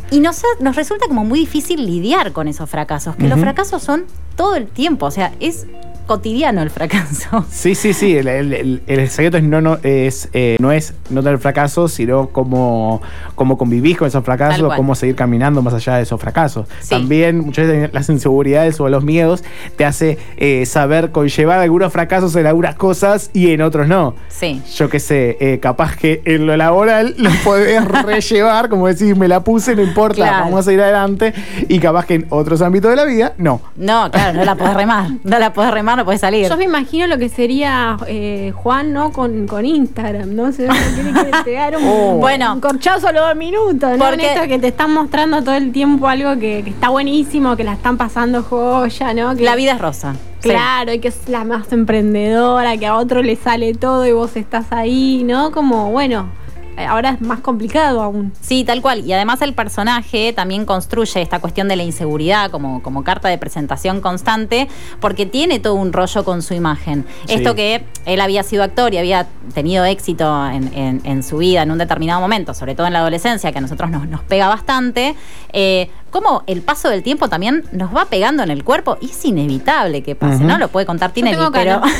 Y 0.10 0.20
nos, 0.20 0.42
nos 0.60 0.76
resulta 0.76 1.08
como 1.08 1.24
muy 1.24 1.40
difícil 1.40 1.86
lidiar 1.86 2.34
con 2.34 2.50
esos 2.50 2.70
fracasos, 2.70 3.16
que 3.16 3.30
los 3.30 3.40
fracasos 3.40 3.82
son 3.82 4.06
todo 4.36 4.56
el 4.56 4.68
tiempo, 4.68 5.06
o 5.06 5.12
sea, 5.12 5.34
es 5.40 5.68
cotidiano 6.06 6.62
el 6.62 6.70
fracaso. 6.70 7.46
Sí, 7.52 7.76
sí, 7.76 7.94
sí. 7.94 8.18
El, 8.18 8.28
el- 8.28 8.54
el- 8.54 8.82
el 8.88 9.10
secreto 9.10 9.38
es 9.38 9.44
no, 9.44 9.62
no, 9.62 9.78
es, 9.84 10.30
eh, 10.34 10.58
no 10.60 10.72
es 10.72 10.94
no 11.10 11.22
tener 11.24 11.38
fracasos, 11.40 11.94
sino 11.94 12.28
cómo, 12.28 13.02
cómo 13.36 13.58
convivís 13.58 13.98
con 13.98 14.08
esos 14.08 14.24
fracasos, 14.24 14.74
cómo 14.76 14.96
seguir 14.96 15.16
caminando 15.16 15.62
más 15.62 15.74
allá 15.74 15.96
de 15.98 16.04
esos 16.04 16.20
fracasos. 16.20 16.68
Sí. 16.82 16.90
También 16.90 17.40
muchas 17.40 17.68
veces 17.68 17.94
las 17.94 18.10
inseguridades 18.10 18.80
o 18.80 18.90
los 18.90 19.04
miedos 19.04 19.44
te 19.78 19.86
hace 19.86 20.18
eh, 20.38 20.66
saber 20.66 21.12
conllevar 21.12 21.60
algunos 21.60 21.92
fracasos 21.94 22.36
en 22.36 22.46
algunas 22.48 22.76
cosas 22.76 23.30
y 23.34 23.52
en 23.52 23.62
otros 23.62 23.88
no. 23.88 24.16
Sí. 24.30 24.62
Yo 24.76 24.90
qué 24.90 25.00
sé, 25.00 25.38
eh, 25.40 25.60
capaz 25.62 25.96
que 25.96 26.22
en 26.26 26.46
lo 26.46 26.56
laboral 26.58 27.16
lo 27.18 27.30
podés 27.44 27.84
rellevar, 27.86 28.70
como 28.70 28.88
decir, 28.88 29.16
me 29.16 29.28
la 29.28 29.44
puse, 29.44 29.76
no 29.76 29.82
importa, 29.84 30.16
Claro. 30.16 30.46
vamos 30.46 30.60
a 30.62 30.64
seguir 30.64 30.82
adelante. 30.82 31.34
Y 31.68 31.80
capaz 31.80 32.06
que 32.06 32.16
en 32.16 32.26
otros 32.30 32.62
ámbitos 32.62 32.90
de 32.92 32.96
la 32.96 33.06
vida, 33.06 33.34
no. 33.38 33.62
No, 33.76 34.10
claro, 34.12 34.38
no 34.38 34.46
la 34.46 34.56
podés 34.56 34.74
remar. 34.76 35.10
No 35.24 35.40
la 35.40 35.54
podés 35.54 35.72
remar, 35.72 35.91
no 35.96 36.06
podés 36.06 36.22
salir. 36.22 36.48
Yo 36.50 36.58
me 36.58 36.64
imagino 36.66 37.08
lo 37.08 37.18
que 37.18 37.30
sería 37.30 37.98
eh, 38.08 38.52
Juan, 38.56 38.94
¿no? 38.94 39.12
Con, 39.12 39.48
con 39.48 39.66
Instagram, 39.66 40.36
¿no? 40.36 40.52
Se 40.52 40.68
tiene 40.96 41.14
que 41.14 41.32
pegar 41.44 41.76
un, 41.78 41.84
Oh. 41.88 42.14
Bueno. 42.18 42.54
un 42.54 42.62
corchazo 42.62 43.08
a 43.08 43.12
los 43.12 43.26
dos 43.28 43.36
minutos, 43.36 43.98
¿no? 43.98 43.98
Porque- 44.06 44.14
En 44.14 44.20
esto 44.38 44.48
que 44.48 44.60
te 44.60 44.68
están 44.70 44.94
mostrando 44.94 45.42
todo 45.44 45.56
el 45.56 45.72
tiempo 45.72 46.08
algo 46.08 46.34
que, 46.40 46.62
que 46.64 46.70
está 46.70 46.90
buenísimo, 46.90 47.56
que 47.56 47.64
la 47.64 47.74
están 47.74 47.98
pasando 47.98 48.44
joya, 48.44 49.14
¿no? 49.14 49.36
Que- 49.36 49.44
La 49.44 49.56
vida 49.56 49.74
es 49.74 49.80
rosa. 49.80 50.16
Sí. 50.42 50.50
Claro, 50.50 50.92
y 50.94 51.00
que 51.00 51.10
es 51.10 51.30
la 51.30 51.44
más 51.44 51.72
emprendedora, 51.72 52.76
que 52.78 52.88
a 52.88 52.96
otro 52.96 53.22
le 53.22 53.36
sale 53.36 53.74
todo 53.76 54.06
y 54.08 54.12
vos 54.12 54.36
estás 54.36 54.66
ahí, 54.72 55.24
¿no? 55.24 55.52
Como, 55.52 55.92
bueno, 55.92 56.30
ahora 56.78 57.12
es 57.12 57.22
más 57.22 57.40
complicado 57.40 58.02
aún. 58.02 58.34
Sí, 58.42 58.64
tal 58.64 58.82
cual. 58.82 59.06
Y 59.06 59.14
además 59.14 59.42
el 59.42 59.54
personaje 59.54 60.34
también 60.34 60.66
construye 60.66 61.22
esta 61.22 61.40
cuestión 61.40 61.68
de 61.68 61.76
la 61.76 61.84
inseguridad 61.84 62.50
como, 62.52 62.82
como 62.82 63.04
carta 63.04 63.28
de 63.28 63.38
presentación 63.38 64.02
constante, 64.02 64.68
porque 65.00 65.26
tiene 65.26 65.60
todo 65.60 65.76
un 65.76 65.94
rollo 65.94 66.24
con 66.24 66.42
su 66.42 66.54
imagen. 66.54 67.06
Sí. 67.28 67.36
Esto 67.36 67.56
que 67.56 67.84
él 68.06 68.22
había 68.22 68.44
sido 68.44 68.64
actor 68.64 68.94
y 68.94 68.98
había 68.98 69.28
tenido 69.54 69.86
éxito 69.86 70.48
en, 70.50 70.72
en- 70.74 71.02
en 71.04 71.24
su 71.24 71.38
vida 71.38 71.64
en 71.64 71.72
un 71.72 71.78
determinado 71.78 72.20
momento, 72.22 72.54
sobre 72.54 72.76
todo 72.76 72.88
en 72.88 72.94
la 72.94 73.00
adolescencia, 73.00 73.52
que 73.52 73.58
a 73.58 73.62
nosotros 73.62 73.90
nos, 73.90 74.08
nos 74.08 74.22
pega 74.24 74.48
bastante. 74.48 75.16
Eh, 75.54 75.90
como 76.12 76.44
el 76.48 76.62
paso 76.62 76.90
del 76.90 77.04
tiempo 77.04 77.28
también 77.30 77.64
nos 77.72 77.96
va 77.96 78.06
pegando 78.06 78.44
en 78.44 78.52
el 78.52 78.64
cuerpo 78.64 78.98
y 79.02 79.08
es 79.12 79.26
inevitable 79.26 80.04
que 80.04 80.16
pase. 80.16 80.44
¿no? 80.44 80.58
Lo 80.58 80.68
puede 80.68 80.86
contar 80.86 81.10
Yo 81.10 81.14
Tinelli, 81.16 81.38
pero... 81.52 81.82
canas. 81.82 81.92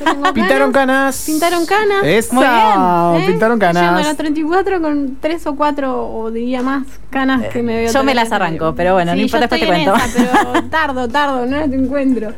Yo 0.00 0.04
tengo 0.12 0.32
Pintaron 0.34 0.72
canas. 0.72 1.22
Pintaron 1.26 1.66
canas. 1.66 2.04
Esa, 2.04 2.34
Muy 2.34 2.44
bien, 3.18 3.22
¿eh? 3.22 3.32
pintaron 3.32 3.62
a 3.62 3.66
canas. 3.72 4.06
los 4.06 4.16
34 4.16 4.80
con 4.80 5.16
tres 5.20 5.46
o 5.46 5.54
cuatro, 5.56 6.08
o 6.08 6.30
diría 6.30 6.62
más, 6.62 6.84
canas 7.10 7.44
que 7.52 7.62
me 7.62 7.76
veo. 7.76 7.92
yo 7.92 8.02
me 8.04 8.14
las 8.14 8.32
arranco, 8.32 8.74
pero 8.74 8.94
bueno, 8.94 9.12
no 9.12 9.16
Sí, 9.16 9.22
importa, 9.24 9.46
yo 9.46 9.50
después 9.56 9.60
te 9.60 9.66
cuento. 9.66 9.94
esa, 9.94 10.38
pero 10.52 10.62
tardo, 10.70 11.08
tardo, 11.08 11.46
no 11.46 11.56
las 11.58 11.72
encuentro. 11.72 12.32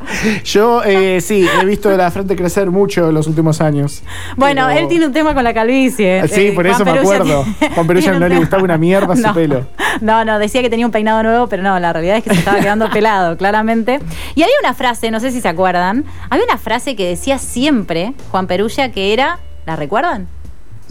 Yo 0.45 0.83
eh, 0.83 1.21
sí, 1.21 1.47
he 1.61 1.65
visto 1.65 1.95
la 1.95 2.11
frente 2.11 2.35
crecer 2.35 2.69
mucho 2.71 3.07
en 3.09 3.13
los 3.15 3.27
últimos 3.27 3.61
años. 3.61 4.03
Bueno, 4.37 4.65
Pero- 4.67 4.79
él 4.79 4.87
tiene 4.87 5.05
un 5.07 5.13
tema 5.13 5.33
con 5.33 5.43
la 5.43 5.53
calvicie. 5.53 6.27
Sí, 6.27 6.47
Eh, 6.47 6.51
por 6.53 6.65
Juan 6.65 6.75
eso 6.75 6.85
me 6.85 6.91
Perugia 6.93 7.15
acuerdo. 7.15 7.45
tiene- 7.59 7.75
Juan 7.75 7.87
Perugia 7.87 8.11
no 8.19 8.27
le 8.27 8.37
gustaba 8.37 8.63
una 8.63 8.77
mierda 8.77 9.15
su 9.15 9.21
No. 9.21 9.33
pelo. 9.33 9.65
No, 10.01 10.23
no, 10.25 10.39
decía 10.39 10.61
que 10.61 10.69
tenía 10.69 10.85
un 10.85 10.91
peinado 10.91 11.20
nuevo, 11.23 11.47
pero 11.47 11.63
no, 11.63 11.79
la 11.79 11.93
realidad 11.93 12.17
es 12.17 12.23
que 12.23 12.31
se 12.31 12.39
estaba 12.39 12.59
quedando 12.59 12.89
pelado, 12.93 13.37
claramente. 13.37 13.99
Y 14.35 14.43
había 14.43 14.55
una 14.61 14.73
frase, 14.73 15.11
no 15.11 15.19
sé 15.19 15.31
si 15.31 15.41
se 15.41 15.47
acuerdan, 15.47 16.05
había 16.29 16.45
una 16.45 16.57
frase 16.57 16.95
que 16.95 17.07
decía 17.07 17.37
siempre 17.37 18.13
Juan 18.31 18.47
Perugia 18.47 18.91
que 18.91 19.13
era, 19.13 19.39
¿la 19.65 19.75
recuerdan? 19.75 20.27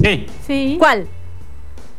Sí. 0.03 0.27
Sí. 0.47 0.77
¿Cuál? 0.79 1.07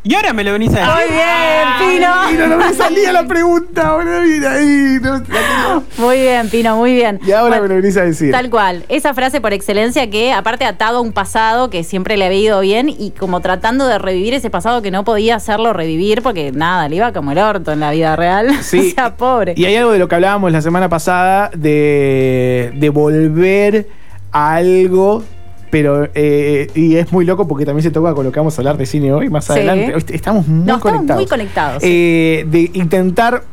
Y 0.04 0.16
ahora 0.16 0.34
me 0.34 0.44
lo 0.44 0.54
venís 0.54 0.74
a 0.74 0.84
Muy 0.96 1.02
decir. 1.04 1.16
bien, 1.16 1.68
Pino. 2.00 2.14
Mira, 2.32 2.48
no 2.48 2.58
me 2.58 2.74
salía 2.74 3.12
la 3.14 3.28
pregunta, 3.28 3.94
boludo. 3.94 4.22
Mira 4.22 4.54
ahí. 4.54 4.98
no. 5.00 5.84
Muy 6.00 6.22
bien, 6.22 6.50
Pino, 6.50 6.76
muy 6.76 6.96
bien. 6.96 7.20
Y 7.24 7.32
ahora 7.32 7.60
Bueno, 7.60 7.64
me 7.64 7.70
lo 7.70 7.76
venís 7.84 7.98
a 7.98 8.02
decir. 8.04 8.32
Tal 8.32 8.50
cual. 8.50 8.84
Esa 8.90 9.14
frase 9.14 9.42
por 9.42 9.54
excelencia 9.54 10.10
que, 10.10 10.34
aparte, 10.34 10.66
atado 10.66 10.98
a 10.98 11.02
un 11.02 11.12
pasado 11.14 11.70
que 11.70 11.84
siempre 11.84 12.18
le 12.18 12.26
había 12.26 12.40
ido 12.40 12.60
bien 12.62 12.90
y 12.90 13.12
como 13.12 13.42
tratando 13.42 13.86
de 13.86 14.00
revivir 14.00 14.34
ese 14.34 14.50
pasado 14.50 14.82
que 14.82 14.90
no 14.90 15.04
podía 15.04 15.36
hacerlo 15.36 15.72
revivir 15.72 16.24
porque 16.24 16.52
nada, 16.52 16.90
le 16.90 16.96
iba 16.96 17.14
como 17.14 17.32
el 17.34 17.38
orto 17.38 17.72
en 17.72 17.80
la 17.80 17.92
vida 17.92 18.16
real. 18.16 18.50
Sí. 18.64 18.90
o 18.92 18.96
sea, 18.96 19.16
pobre. 19.16 19.54
Y 19.56 19.66
hay 19.66 19.76
algo 19.76 19.92
de 19.92 20.00
lo 20.00 20.08
que 20.08 20.16
hablábamos 20.16 20.52
la 20.52 20.62
semana 20.64 20.90
pasada 20.90 21.52
de, 21.56 22.72
de 22.76 22.90
volver 22.90 23.88
a 24.32 24.56
algo. 24.56 25.24
Pero, 25.72 26.08
eh, 26.14 26.70
y 26.76 26.98
es 26.98 27.12
muy 27.12 27.26
loco 27.26 27.48
porque 27.48 27.66
también 27.66 27.82
se 27.84 27.90
toca 27.92 28.14
con 28.14 28.26
lo 28.26 28.32
que 28.32 28.40
vamos 28.40 28.56
a 28.58 28.62
hablar 28.62 28.78
de 28.78 28.86
cine 28.86 29.12
hoy, 29.14 29.30
más 29.30 29.46
Sí. 29.46 29.54
adelante. 29.54 29.96
Hoy 29.96 30.04
Estamos 30.10 30.48
muy 30.48 30.58
No, 30.66 30.76
estamos 30.76 30.82
conectados. 30.82 31.22
muy 31.22 31.28
conectados. 31.30 31.84
Eh, 31.84 32.46
de 32.48 32.70
intentar 32.74 33.44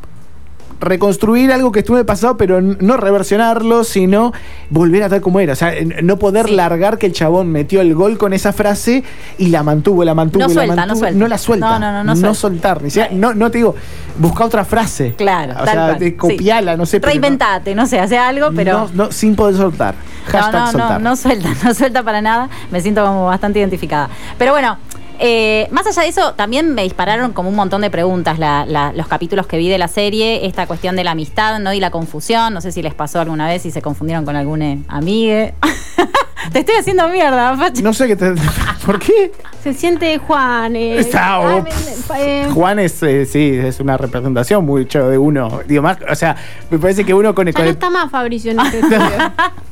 reconstruir 0.81 1.51
algo 1.51 1.71
que 1.73 1.79
estuvo 1.79 1.97
en 1.97 2.01
el 2.01 2.05
pasado, 2.05 2.37
pero 2.37 2.61
no 2.61 2.95
reversionarlo, 2.95 3.83
sino 3.83 4.31
volver 4.69 5.03
a 5.03 5.09
tal 5.09 5.19
como 5.19 5.39
era. 5.41 5.51
O 5.53 5.55
sea, 5.55 5.73
no 6.03 6.17
poder 6.17 6.47
Sí. 6.47 6.55
largar 6.55 6.97
que 6.97 7.05
el 7.07 7.11
chabón 7.11 7.49
metió 7.51 7.81
el 7.81 7.93
gol 7.95 8.17
con 8.17 8.31
esa 8.31 8.53
frase 8.53 9.03
y 9.37 9.47
la 9.47 9.61
mantuvo, 9.63 10.05
la 10.05 10.15
mantuvo, 10.15 10.45
No 10.45 10.51
y 10.51 10.55
la 10.55 10.61
suelta, 10.65 10.75
no 10.75 10.79
mantuvo. 10.87 10.99
suelta. 10.99 11.27
la 11.27 11.37
suelta. 11.37 11.67
No, 11.67 11.79
no, 11.79 11.91
no, 11.91 12.03
no 12.03 12.15
suelta. 12.15 12.33
soltar. 12.33 12.83
Ni 12.83 12.89
siquiera- 12.91 13.09
no, 13.13 13.33
no 13.33 13.51
te 13.51 13.57
digo, 13.57 13.75
busca 14.19 14.45
otra 14.45 14.63
frase. 14.65 15.15
Claro, 15.15 15.53
O 15.59 15.65
tal 15.65 15.97
sea, 15.99 16.17
copiala, 16.17 16.73
Sí. 16.73 16.77
no 16.77 16.85
sé. 16.85 16.99
no- 16.99 17.07
Reinventate, 17.07 17.73
no 17.75 17.87
sé, 17.87 17.99
hace 17.99 18.17
algo, 18.17 18.49
pero. 18.55 18.89
no, 18.93 19.05
no, 19.05 19.11
sin 19.11 19.35
poder 19.35 19.55
soltar. 19.55 19.95
Hashtag 20.27 20.51
no, 20.53 20.59
no, 20.59 20.71
soltar. 20.71 21.01
no, 21.01 21.09
no 21.09 21.15
suelta, 21.15 21.49
no 21.63 21.73
suelta 21.73 22.03
para 22.03 22.21
nada. 22.21 22.49
Me 22.71 22.81
siento 22.81 23.03
como 23.03 23.25
bastante 23.25 23.59
identificada. 23.59 24.09
Pero 24.37 24.51
bueno, 24.51 24.77
eh, 25.21 25.67
más 25.71 25.85
allá 25.87 26.03
de 26.03 26.07
eso, 26.09 26.33
también 26.35 26.73
me 26.75 26.83
dispararon 26.83 27.33
como 27.33 27.49
un 27.49 27.55
montón 27.55 27.81
de 27.81 27.89
preguntas 27.89 28.39
la- 28.39 28.65
la- 28.65 28.93
los 28.93 29.07
capítulos 29.07 29.47
que 29.47 29.57
vi 29.57 29.67
de 29.67 29.77
la 29.77 29.87
serie, 29.87 30.45
esta 30.45 30.65
cuestión 30.67 30.95
de 30.95 31.03
la 31.03 31.11
amistad, 31.11 31.59
¿no? 31.59 31.73
Y 31.73 31.79
la 31.79 31.89
confusión. 31.91 32.53
No 32.53 32.61
sé 32.61 32.71
si 32.71 32.81
les 32.81 32.93
pasó 32.93 33.19
alguna 33.19 33.47
vez 33.47 33.65
y 33.65 33.71
se 33.71 33.81
confundieron 33.81 34.23
con 34.25 34.35
algún 34.35 34.61
eh, 34.61 34.79
amigue. 34.87 35.55
Te 36.53 36.59
estoy 36.59 36.75
haciendo 36.75 37.07
mierda, 37.09 37.55
Pachi. 37.57 37.81
No 37.83 37.93
sé 37.93 38.07
qué 38.07 38.15
te. 38.15 38.33
¿Por 38.85 38.97
qué? 38.99 39.31
Se 39.63 39.73
siente 39.73 40.17
Juan. 40.19 40.75
eh, 40.75 40.99
Está, 40.99 41.39
oh, 41.41 41.63
eh, 42.17 42.47
Juan 42.53 42.79
es, 42.79 43.01
eh, 43.03 43.25
sí, 43.25 43.51
es 43.53 43.79
una 43.79 43.97
representación 43.97 44.65
mucho 44.65 45.09
de 45.09 45.17
uno. 45.17 45.61
Digo, 45.67 45.81
más, 45.81 45.97
o 46.09 46.15
sea, 46.15 46.35
me 46.69 46.79
parece 46.79 47.03
que 47.03 47.13
uno 47.13 47.35
con 47.35 47.47
el. 47.47 47.53
ya 47.53 47.57
con 47.57 47.65
no 47.65 47.69
el- 47.69 47.73
está 47.75 47.89
más 47.89 48.09
Fabricio 48.09 48.51
en 48.51 48.59
este. 48.61 48.81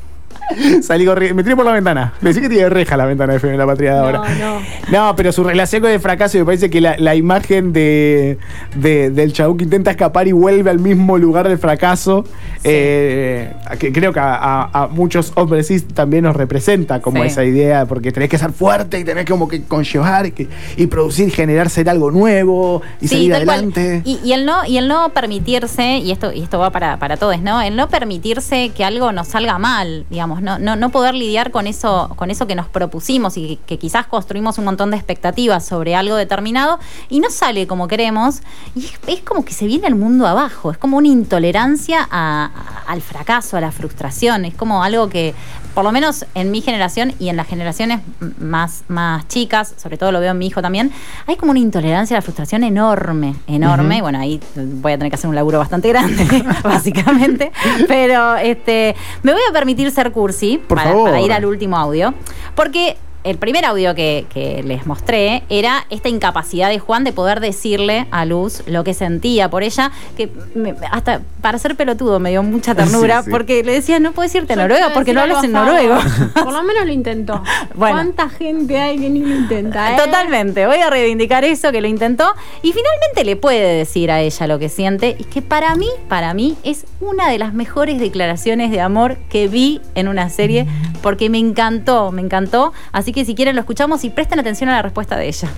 salí 0.82 1.04
corriendo. 1.04 1.34
Me 1.36 1.42
tiré 1.42 1.56
por 1.56 1.64
la 1.64 1.72
ventana. 1.72 2.12
Me 2.20 2.30
decía 2.30 2.42
que 2.42 2.48
tiene 2.48 2.68
reja 2.68 2.96
la 2.96 3.04
ventana 3.06 3.36
de 3.36 3.56
la 3.56 3.66
patria 3.66 3.92
de 3.94 3.98
ahora. 3.98 4.22
no. 4.38 4.60
No, 4.90 5.16
pero 5.16 5.32
su 5.32 5.44
relación 5.44 5.82
con 5.82 5.90
el 5.90 6.00
fracaso 6.00 6.38
me 6.38 6.44
parece 6.44 6.70
que 6.70 6.80
la, 6.80 6.96
la 6.98 7.14
imagen 7.14 7.72
de, 7.72 8.38
de- 8.74 9.10
del 9.10 9.32
chabón 9.32 9.58
que 9.58 9.64
intenta 9.64 9.90
escapar 9.90 10.26
y 10.28 10.32
vuelve 10.32 10.70
al 10.70 10.78
mismo 10.78 11.18
lugar 11.18 11.46
del 11.48 11.58
fracaso, 11.58 12.24
eh, 12.64 13.52
que 13.78 13.92
creo 13.92 14.12
que 14.12 14.20
a, 14.20 14.34
a- 14.34 14.70
a 14.84 14.86
muchos 14.88 15.32
hombres 15.34 15.66
sí 15.66 15.80
también 15.80 16.24
nos 16.24 16.36
representa 16.36 17.00
como 17.00 17.22
Sí. 17.22 17.28
esa 17.28 17.44
idea, 17.44 17.84
porque 17.86 18.12
tenés 18.12 18.28
que 18.28 18.38
ser 18.38 18.52
fuerte 18.52 18.98
y 18.98 19.04
tenés 19.04 19.24
como 19.26 19.48
que 19.48 19.62
conllevar 19.64 20.26
y, 20.26 20.30
que- 20.32 20.48
y 20.76 20.86
producir, 20.86 21.30
generar 21.32 21.68
ser 21.70 21.88
algo 21.90 22.10
nuevo 22.10 22.82
y 23.00 23.08
tal 23.08 23.18
cual. 23.28 23.34
adelante. 23.34 24.02
Y, 24.04 24.20
y 24.24 24.32
el 24.32 24.46
no, 24.46 24.64
y 24.64 24.78
el 24.78 24.88
no 24.88 25.08
permitirse, 25.10 25.98
y 25.98 26.10
esto, 26.12 26.32
y 26.32 26.42
esto 26.42 26.58
va 26.58 26.70
para, 26.70 26.96
para 26.98 27.16
todos, 27.16 27.40
¿no? 27.40 27.60
El 27.60 27.76
no 27.76 27.88
permitirse 27.88 28.70
que 28.70 28.84
algo 28.84 29.12
nos 29.12 29.28
salga 29.28 29.58
mal, 29.58 30.06
digamos, 30.10 30.37
no, 30.40 30.58
no, 30.58 30.90
poder 30.90 31.14
lidiar 31.14 31.50
con 31.50 31.66
eso, 31.66 32.12
con 32.16 32.30
eso 32.30 32.46
que 32.46 32.54
nos 32.54 32.68
propusimos 32.68 33.36
y 33.36 33.58
que, 33.66 33.78
quizás 33.78 34.06
construimos 34.06 34.58
un 34.58 34.64
montón 34.64 34.90
de 34.90 34.96
expectativas 34.96 35.64
sobre 35.64 35.94
algo 35.94 36.16
determinado 36.16 36.78
y 37.08 37.20
no 37.20 37.30
sale 37.30 37.66
como 37.66 37.88
queremos, 37.88 38.40
y 38.74 38.86
es, 39.06 39.20
como 39.20 39.44
que 39.44 39.52
se 39.52 39.66
viene 39.66 39.86
el 39.86 39.94
mundo 39.94 40.26
abajo, 40.26 40.70
es 40.70 40.78
como 40.78 40.96
una 40.96 41.08
intolerancia 41.08 42.02
al 42.02 43.02
fracaso, 43.02 43.56
a 43.56 43.60
la 43.60 43.72
frustración, 43.72 44.44
es 44.44 44.54
como 44.54 44.82
algo 44.82 45.08
que, 45.08 45.34
por 45.78 45.84
lo 45.84 45.92
menos 45.92 46.26
en 46.34 46.50
mi 46.50 46.60
generación 46.60 47.12
y 47.20 47.28
en 47.28 47.36
las 47.36 47.46
generaciones 47.46 48.00
más, 48.40 48.82
más 48.88 49.28
chicas, 49.28 49.74
sobre 49.76 49.96
todo 49.96 50.10
lo 50.10 50.18
veo 50.18 50.32
en 50.32 50.38
mi 50.38 50.48
hijo 50.48 50.60
también, 50.60 50.90
hay 51.24 51.36
como 51.36 51.52
una 51.52 51.60
intolerancia 51.60 52.16
a 52.16 52.18
la 52.18 52.22
frustración 52.22 52.64
enorme, 52.64 53.36
enorme. 53.46 54.02
Bueno, 54.02 54.18
ahí 54.18 54.40
voy 54.56 54.94
a 54.94 54.98
tener 54.98 55.12
que 55.12 55.14
hacer 55.14 55.30
un 55.30 55.36
laburo 55.36 55.60
bastante 55.60 55.88
grande, 55.90 56.44
básicamente. 56.64 57.52
Pero 57.86 58.34
este, 58.34 58.96
me 59.22 59.30
voy 59.30 59.40
a 59.48 59.52
permitir 59.52 59.92
ser 59.92 60.10
cursi 60.10 60.58
Por 60.58 60.78
para, 60.78 60.90
favor. 60.90 61.10
para 61.10 61.20
ir 61.20 61.32
al 61.32 61.44
último 61.44 61.76
audio, 61.76 62.12
porque 62.56 62.96
el 63.28 63.38
primer 63.38 63.64
audio 63.64 63.94
que, 63.94 64.26
que 64.32 64.62
les 64.62 64.86
mostré 64.86 65.42
era 65.48 65.86
esta 65.90 66.08
incapacidad 66.08 66.68
de 66.68 66.78
Juan 66.78 67.04
de 67.04 67.12
poder 67.12 67.40
decirle 67.40 68.06
a 68.10 68.24
Luz 68.24 68.62
lo 68.66 68.84
que 68.84 68.94
sentía 68.94 69.48
por 69.50 69.62
ella, 69.62 69.90
que 70.16 70.30
me- 70.54 70.74
hasta 70.90 71.20
para 71.40 71.58
ser 71.58 71.76
pelotudo 71.76 72.18
me 72.20 72.30
dio 72.30 72.42
mucha 72.42 72.74
ternura, 72.74 73.18
Sí, 73.20 73.26
sí. 73.26 73.30
porque 73.30 73.62
le 73.62 73.72
decía, 73.72 74.00
no 74.00 74.12
puedes 74.12 74.34
irte 74.34 74.52
a 74.54 74.56
Noruega 74.56 74.90
porque 74.94 75.12
no 75.12 75.20
hablas 75.20 75.44
en 75.44 75.52
noruego. 75.52 75.96
Por 76.34 76.52
lo 76.52 76.62
menos 76.62 76.86
lo 76.86 76.92
intentó. 76.92 77.42
Bueno. 77.74 77.94
¿Cuánta 77.96 78.28
gente 78.28 78.78
hay 78.78 78.98
que 78.98 79.08
ni 79.10 79.20
lo 79.20 79.34
intenta? 79.34 79.92
eh? 79.94 79.96
Totalmente, 79.96 80.66
voy 80.66 80.78
a 80.78 80.90
reivindicar 80.90 81.44
eso 81.44 81.70
que 81.70 81.80
lo 81.80 81.86
intentó 81.86 82.34
y 82.62 82.72
finalmente 82.72 83.24
le 83.24 83.36
puede 83.36 83.76
decir 83.76 84.10
a 84.10 84.20
ella 84.20 84.46
lo 84.48 84.58
que 84.58 84.68
siente 84.68 85.14
y 85.18 85.24
que 85.24 85.42
para 85.42 85.74
mí, 85.76 85.86
para 86.08 86.34
mí 86.34 86.56
es 86.64 86.86
una 87.00 87.28
de 87.30 87.38
las 87.38 87.52
mejores 87.54 88.00
declaraciones 88.00 88.70
de 88.72 88.80
amor 88.80 89.16
que 89.28 89.46
vi 89.48 89.80
en 89.94 90.08
una 90.08 90.28
serie 90.30 90.66
porque 91.02 91.30
me 91.30 91.38
encantó, 91.38 92.10
me 92.10 92.20
encantó, 92.22 92.72
así 92.90 93.12
que 93.12 93.17
si 93.24 93.34
quieren 93.34 93.54
lo 93.56 93.60
escuchamos 93.60 94.04
y 94.04 94.10
presten 94.10 94.38
atención 94.38 94.70
a 94.70 94.74
la 94.74 94.82
respuesta 94.82 95.16
de 95.16 95.28
ella. 95.28 95.48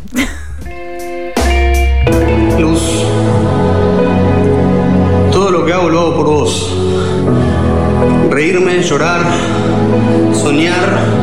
Luz, 2.58 2.82
todo 5.32 5.50
lo 5.50 5.64
que 5.64 5.72
hago 5.72 5.88
lo 5.88 6.00
hago 6.00 6.14
por 6.16 6.26
vos. 6.26 6.76
Reírme, 8.30 8.82
llorar, 8.82 9.22
soñar. 10.34 11.19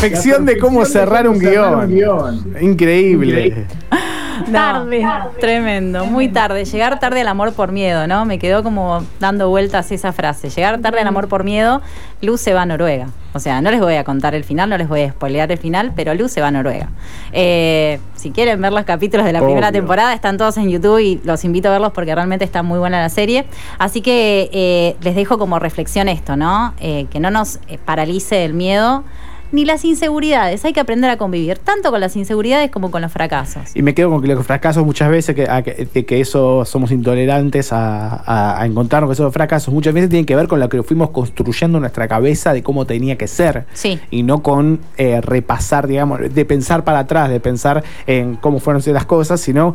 Perfección 0.00 0.46
de 0.46 0.58
cómo 0.58 0.84
cerrar 0.84 1.28
un 1.28 1.38
guion. 1.38 2.56
Increíble. 2.60 3.66
Tarde. 4.50 5.06
Tremendo, 5.38 6.06
muy 6.06 6.28
tarde. 6.28 6.64
Llegar 6.64 6.98
tarde 6.98 7.20
al 7.20 7.28
amor 7.28 7.52
por 7.52 7.72
miedo, 7.72 8.06
¿no? 8.06 8.24
Me 8.24 8.38
quedó 8.38 8.62
como 8.62 9.04
dando 9.20 9.50
vueltas 9.50 9.92
esa 9.92 10.12
frase. 10.12 10.48
Llegar 10.48 10.80
tarde 10.80 11.00
al 11.00 11.06
amor 11.06 11.28
por 11.28 11.44
miedo, 11.44 11.82
Luz 12.22 12.40
se 12.40 12.54
va 12.54 12.62
a 12.62 12.66
Noruega. 12.66 13.08
O 13.34 13.38
sea, 13.38 13.60
no 13.60 13.70
les 13.70 13.80
voy 13.80 13.96
a 13.96 14.04
contar 14.04 14.34
el 14.34 14.42
final, 14.42 14.70
no 14.70 14.78
les 14.78 14.88
voy 14.88 15.02
a 15.02 15.10
spoilear 15.10 15.52
el 15.52 15.58
final, 15.58 15.92
pero 15.94 16.14
Luz 16.14 16.32
se 16.32 16.40
va 16.40 16.48
a 16.48 16.50
Noruega. 16.50 16.88
Eh, 17.32 18.00
si 18.14 18.30
quieren 18.30 18.60
ver 18.62 18.72
los 18.72 18.84
capítulos 18.84 19.26
de 19.26 19.34
la 19.34 19.42
primera 19.42 19.70
temporada, 19.72 20.14
están 20.14 20.38
todos 20.38 20.56
en 20.56 20.70
YouTube 20.70 20.98
y 21.00 21.20
los 21.22 21.44
invito 21.44 21.68
a 21.68 21.72
verlos 21.72 21.92
porque 21.92 22.14
realmente 22.14 22.44
está 22.44 22.62
muy 22.62 22.78
buena 22.78 22.98
la 22.98 23.10
serie. 23.10 23.44
Así 23.78 24.00
que 24.00 24.48
eh, 24.52 24.96
les 25.02 25.14
dejo 25.14 25.38
como 25.38 25.58
reflexión 25.58 26.08
esto, 26.08 26.36
¿no? 26.36 26.72
Eh, 26.80 27.06
que 27.10 27.20
no 27.20 27.30
nos 27.30 27.60
eh, 27.68 27.78
paralice 27.84 28.44
el 28.46 28.54
miedo. 28.54 29.04
Ni 29.52 29.64
las 29.64 29.84
inseguridades, 29.84 30.64
hay 30.64 30.72
que 30.72 30.80
aprender 30.80 31.10
a 31.10 31.16
convivir 31.16 31.58
tanto 31.58 31.90
con 31.90 32.00
las 32.00 32.14
inseguridades 32.16 32.70
como 32.70 32.90
con 32.90 33.02
los 33.02 33.10
fracasos. 33.12 33.74
Y 33.74 33.82
me 33.82 33.94
quedo 33.94 34.10
con 34.10 34.22
que 34.22 34.28
los 34.28 34.46
fracasos 34.46 34.84
muchas 34.84 35.10
veces, 35.10 35.34
que, 35.34 35.48
a 35.48 35.62
que, 35.62 36.20
eso 36.20 36.64
somos 36.64 36.90
intolerantes 36.92 37.72
a, 37.72 38.14
a- 38.24 38.60
a 38.60 38.66
encontrarnos 38.66 39.08
con 39.08 39.12
esos 39.14 39.32
fracasos, 39.32 39.72
muchas 39.74 39.94
veces 39.94 40.08
tienen 40.10 40.26
que 40.26 40.36
ver 40.36 40.46
con 40.48 40.60
lo 40.60 40.68
que 40.68 40.82
fuimos 40.82 41.10
construyendo 41.10 41.78
en 41.78 41.82
nuestra 41.82 42.06
cabeza 42.08 42.52
de 42.52 42.62
cómo 42.62 42.84
tenía 42.86 43.16
que 43.16 43.26
ser. 43.26 43.64
Sí. 43.72 43.98
Y 44.10 44.22
no 44.22 44.42
con 44.42 44.80
eh, 44.96 45.20
repasar, 45.20 45.86
digamos, 45.86 46.20
de 46.32 46.44
pensar 46.44 46.84
para 46.84 47.00
atrás, 47.00 47.28
de 47.30 47.40
pensar 47.40 47.82
en 48.06 48.36
cómo 48.36 48.60
fueron 48.60 48.80
las 48.86 49.04
cosas, 49.06 49.40
sino 49.40 49.74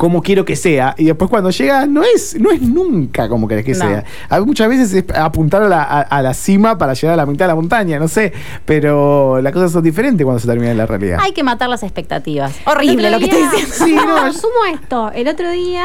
cómo 0.00 0.22
quiero 0.22 0.46
que 0.46 0.56
sea. 0.56 0.94
Y 0.96 1.04
después 1.04 1.28
cuando 1.28 1.50
llega, 1.50 1.84
no 1.86 2.02
es, 2.02 2.34
no 2.40 2.50
es 2.50 2.62
nunca 2.62 3.28
como 3.28 3.46
querés 3.46 3.66
que 3.66 3.72
No. 3.72 3.80
sea. 3.80 4.04
A- 4.30 4.40
Muchas 4.40 4.66
veces 4.70 4.94
es 4.94 5.04
apuntar 5.14 5.62
a 5.62 5.68
la, 5.68 5.82
a- 5.82 6.00
a 6.00 6.22
la 6.22 6.32
cima 6.32 6.78
para 6.78 6.94
llegar 6.94 7.12
a 7.12 7.16
la 7.18 7.26
mitad 7.26 7.44
de 7.44 7.48
la 7.48 7.54
montaña, 7.54 7.98
no 7.98 8.08
sé. 8.08 8.32
Pero 8.64 9.42
las 9.42 9.52
cosas 9.52 9.72
son 9.72 9.82
diferentes 9.82 10.24
cuando 10.24 10.40
se 10.40 10.46
termina 10.46 10.70
en 10.70 10.78
la 10.78 10.86
realidad. 10.86 11.18
Hay 11.20 11.32
que 11.32 11.42
matar 11.42 11.68
las 11.68 11.82
expectativas. 11.82 12.56
Horrible 12.64 13.10
lo 13.10 13.18
que 13.18 13.26
estoy 13.26 13.42
diciendo. 13.42 13.74
Sí, 13.74 13.92
no, 14.06 14.24
no, 14.24 14.32
sumo 14.32 14.64
esto. 14.72 15.12
El 15.12 15.28
otro 15.28 15.50
día, 15.50 15.84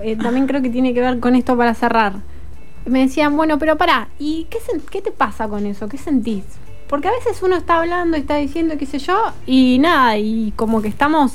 eh, 0.00 0.14
también 0.16 0.46
creo 0.46 0.62
que 0.62 0.70
tiene 0.70 0.94
que 0.94 1.00
ver 1.00 1.18
con 1.18 1.34
esto 1.34 1.56
para 1.56 1.74
cerrar. 1.74 2.12
Me 2.84 3.00
decían, 3.00 3.36
bueno, 3.36 3.58
pero 3.58 3.76
pará, 3.76 4.10
¿y 4.20 4.46
qué, 4.48 4.58
qué 4.92 5.02
te 5.02 5.10
pasa 5.10 5.48
con 5.48 5.66
eso? 5.66 5.88
¿Qué 5.88 5.98
sentís? 5.98 6.44
Porque 6.88 7.08
a 7.08 7.10
veces 7.10 7.42
uno 7.42 7.56
está 7.56 7.78
hablando, 7.80 8.16
está 8.16 8.36
diciendo, 8.36 8.76
qué 8.78 8.86
sé 8.86 9.00
yo, 9.00 9.18
y 9.44 9.78
nada, 9.80 10.16
y 10.18 10.52
como 10.54 10.82
que 10.82 10.86
estamos 10.88 11.32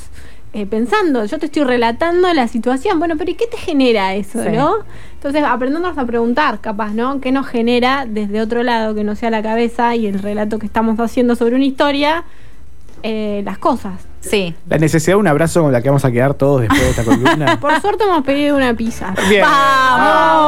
eh, 0.53 0.65
pensando, 0.65 1.23
yo 1.25 1.39
te 1.39 1.45
estoy 1.45 1.63
relatando 1.63 2.33
la 2.33 2.47
situación, 2.47 2.99
bueno, 2.99 3.15
pero 3.17 3.31
¿y 3.31 3.35
qué 3.35 3.47
te 3.47 3.57
genera 3.57 4.13
eso, 4.15 4.43
Sí. 4.43 4.49
no? 4.51 4.75
Entonces, 5.13 5.43
aprendernos 5.43 5.97
a 5.97 6.05
preguntar, 6.05 6.59
capaz, 6.61 6.91
¿no? 6.93 7.21
¿Qué 7.21 7.31
nos 7.31 7.47
genera 7.47 8.05
desde 8.07 8.41
otro 8.41 8.63
lado, 8.63 8.93
que 8.95 9.03
no 9.03 9.15
sea 9.15 9.29
la 9.29 9.41
cabeza 9.43 9.95
y 9.95 10.07
el 10.07 10.19
relato 10.19 10.57
que 10.59 10.65
estamos 10.65 10.99
haciendo 10.99 11.35
sobre 11.35 11.55
una 11.55 11.63
historia, 11.65 12.23
eh, 13.03 13.41
las 13.45 13.57
cosas? 13.59 13.93
Sí. 14.19 14.53
La 14.67 14.77
necesidad 14.77 15.13
de 15.15 15.19
un 15.19 15.27
abrazo 15.27 15.61
con 15.63 15.71
la 15.71 15.81
que 15.81 15.89
vamos 15.89 16.05
a 16.05 16.11
quedar 16.11 16.33
todos 16.35 16.61
después 16.61 16.81
de 16.81 16.89
esta 16.91 17.03
columna. 17.03 17.59
Por 17.61 17.79
suerte 17.81 18.03
hemos 18.03 18.23
pedido 18.23 18.55
una 18.57 18.73
pizza. 18.75 19.13
Bien. 19.29 19.43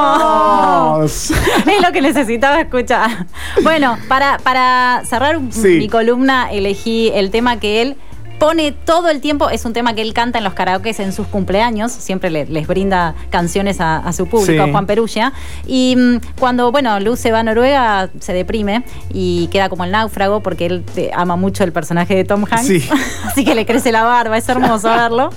¡Vamos! 0.03 1.31
es 1.31 1.81
lo 1.81 1.91
que 1.91 2.01
necesitaba 2.01 2.59
escuchar. 2.61 3.25
Bueno, 3.63 3.97
para, 4.07 4.37
para 4.39 5.01
cerrar 5.05 5.39
Sí. 5.49 5.77
mi 5.79 5.87
columna, 5.89 6.51
elegí 6.51 7.11
el 7.13 7.31
tema 7.31 7.59
que 7.59 7.81
él 7.81 7.95
pone 8.39 8.71
todo 8.71 9.09
el 9.09 9.21
tiempo. 9.21 9.49
Es 9.49 9.65
un 9.65 9.73
tema 9.73 9.93
que 9.93 10.01
él 10.01 10.13
canta 10.13 10.37
en 10.37 10.43
los 10.43 10.53
karaokes 10.53 10.99
en 10.99 11.13
sus 11.13 11.27
cumpleaños. 11.27 11.91
Siempre 11.91 12.29
le- 12.29 12.45
les 12.45 12.67
brinda 12.67 13.15
canciones 13.29 13.79
a, 13.79 13.97
a 13.97 14.13
su 14.13 14.27
público, 14.27 14.65
Sí. 14.65 14.71
Juan 14.71 14.85
Perugia. 14.85 15.33
Y 15.65 15.95
mm, 15.97 16.17
cuando, 16.39 16.71
bueno, 16.71 16.99
Luz 16.99 17.19
se 17.19 17.31
va 17.31 17.39
a 17.39 17.43
Noruega, 17.43 18.09
se 18.19 18.33
deprime 18.33 18.83
y 19.13 19.47
queda 19.47 19.69
como 19.69 19.83
el 19.85 19.91
náufrago 19.91 20.41
porque 20.41 20.65
él 20.65 20.83
eh, 20.95 21.11
ama 21.15 21.35
mucho 21.35 21.63
el 21.63 21.71
personaje 21.71 22.15
de 22.15 22.23
Tom 22.25 22.45
Hanks. 22.49 22.67
Sí. 22.67 22.87
Así 23.25 23.45
que 23.45 23.55
le 23.55 23.65
crece 23.65 23.91
la 23.91 24.03
barba, 24.03 24.37
es 24.37 24.47
hermoso 24.49 24.89
verlo. 24.89 25.29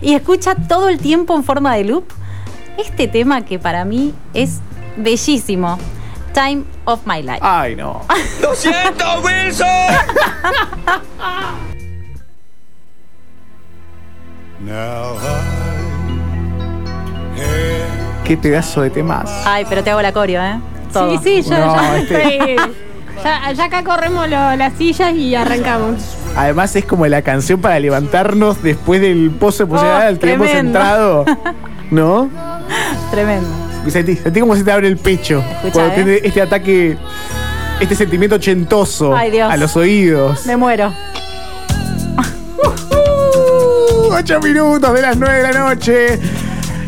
Y 0.00 0.14
escucha 0.14 0.54
todo 0.54 0.88
el 0.88 0.98
tiempo 0.98 1.34
en 1.34 1.44
forma 1.44 1.74
de 1.74 1.84
loop 1.84 2.04
este 2.78 3.08
tema 3.08 3.42
que 3.44 3.58
para 3.58 3.84
mí 3.84 4.14
es 4.34 4.60
bellísimo. 4.96 5.78
Time 6.32 6.64
of 6.86 7.00
My 7.06 7.20
Life. 7.22 7.40
Ay, 7.42 7.76
no. 7.76 8.00
¡Lo 8.40 8.54
siento, 8.54 9.04
Wilson! 9.22 9.66
Qué 18.24 18.36
pedazo 18.36 18.82
de 18.82 18.90
temas. 18.90 19.30
Ay, 19.44 19.66
pero 19.68 19.82
te 19.82 19.90
hago 19.90 20.00
la 20.02 20.12
coreo, 20.12 20.42
¿eh? 20.42 20.58
Todo. 20.92 21.10
Sí, 21.22 21.42
sí, 21.42 21.50
yo 21.50 21.58
No, 21.58 21.74
ya 21.76 21.98
este- 21.98 22.22
estoy- 22.54 22.56
Ya, 23.24 23.52
ya 23.52 23.64
acá 23.64 23.84
corremos 23.84 24.28
lo- 24.28 24.56
las 24.56 24.72
sillas 24.74 25.14
y 25.14 25.34
arrancamos. 25.34 26.16
Además 26.36 26.74
es 26.76 26.84
como 26.84 27.06
la 27.06 27.22
canción 27.22 27.60
para 27.60 27.78
levantarnos 27.78 28.62
después 28.62 29.00
del 29.00 29.30
pozo 29.30 29.64
emocional 29.64 30.02
Oh, 30.04 30.08
al 30.08 30.18
que 30.18 30.32
hemos 30.32 30.48
entrado. 30.48 31.24
¿No? 31.90 32.28
Tremendo. 33.10 33.46
Sentí, 33.88 34.16
sentí 34.16 34.40
como 34.40 34.56
se 34.56 34.64
te 34.64 34.72
abre 34.72 34.88
el 34.88 34.96
pecho. 34.96 35.40
Escucha, 35.56 35.72
cuando 35.72 35.92
¿eh? 35.92 35.94
tiene 35.94 36.20
este 36.22 36.40
ataque, 36.40 36.96
este 37.80 37.94
sentimiento 37.94 38.36
ochentoso 38.36 39.14
Ay, 39.14 39.30
Dios. 39.30 39.52
a 39.52 39.56
los 39.56 39.76
oídos. 39.76 40.46
Me 40.46 40.56
muero. 40.56 40.92
Uh, 44.12 44.16
ocho 44.16 44.40
minutos 44.40 44.92
de 44.94 45.02
las 45.02 45.16
nueve 45.16 45.36
de 45.42 45.52
la 45.52 45.58
noche. 45.58 46.18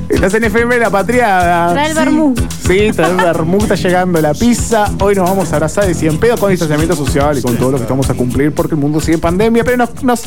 Estás 0.08 0.34
en 0.34 0.44
FM 0.44 0.78
La 0.78 0.90
Patriada. 0.90 1.72
Trae 1.72 1.86
el 1.86 1.92
Sí. 1.92 1.98
vermú. 1.98 2.34
Sí, 2.66 2.90
trae 2.94 3.10
el 3.10 3.16
vermú, 3.16 3.58
está 3.58 3.74
llegando 3.74 4.20
la 4.20 4.34
pizza. 4.34 4.84
Hoy 5.00 5.14
nos 5.14 5.28
vamos 5.28 5.50
a 5.52 5.56
abrazar 5.56 5.86
de 5.86 5.94
100 5.94 6.18
pedos 6.18 6.38
con 6.38 6.50
distanciamiento 6.50 6.94
social 6.94 7.38
y 7.38 7.42
con 7.42 7.56
todo 7.56 7.72
lo 7.72 7.76
que 7.78 7.82
estamos 7.84 8.08
a 8.10 8.14
cumplir 8.14 8.54
porque 8.54 8.74
el 8.74 8.80
mundo 8.80 9.00
sigue 9.00 9.14
en 9.14 9.20
pandemia, 9.20 9.64
pero 9.64 9.76
nos, 9.78 10.02
nos 10.04 10.22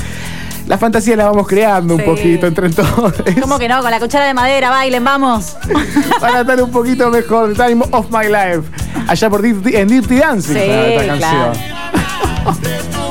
la 0.68 0.78
fantasía 0.78 1.16
la 1.16 1.26
vamos 1.26 1.48
creando 1.48 1.94
un 1.94 2.02
Sí. 2.02 2.06
poquito 2.06 2.48
entre 2.48 2.70
todos. 2.72 3.14
¿Cómo 3.42 3.58
que 3.60 3.70
no? 3.70 3.82
Con 3.82 3.92
la 3.92 4.00
cuchara 4.00 4.26
de 4.26 4.34
madera, 4.34 4.70
bailen, 4.72 5.04
vamos. 5.04 5.56
Para 6.20 6.42
estar 6.42 6.62
un 6.62 6.72
poquito 6.72 7.10
mejor. 7.10 7.54
Time 7.54 7.86
of 7.92 8.08
my 8.12 8.26
life. 8.28 8.64
Allá 9.08 9.30
por 9.30 9.42
Dirty, 9.42 9.76
en 9.76 9.88
Dirty 9.88 10.18
Dancing. 10.18 10.54
Sí, 10.54 10.60
esta 10.60 11.18
claro. 11.18 11.52
canción. 11.54 12.98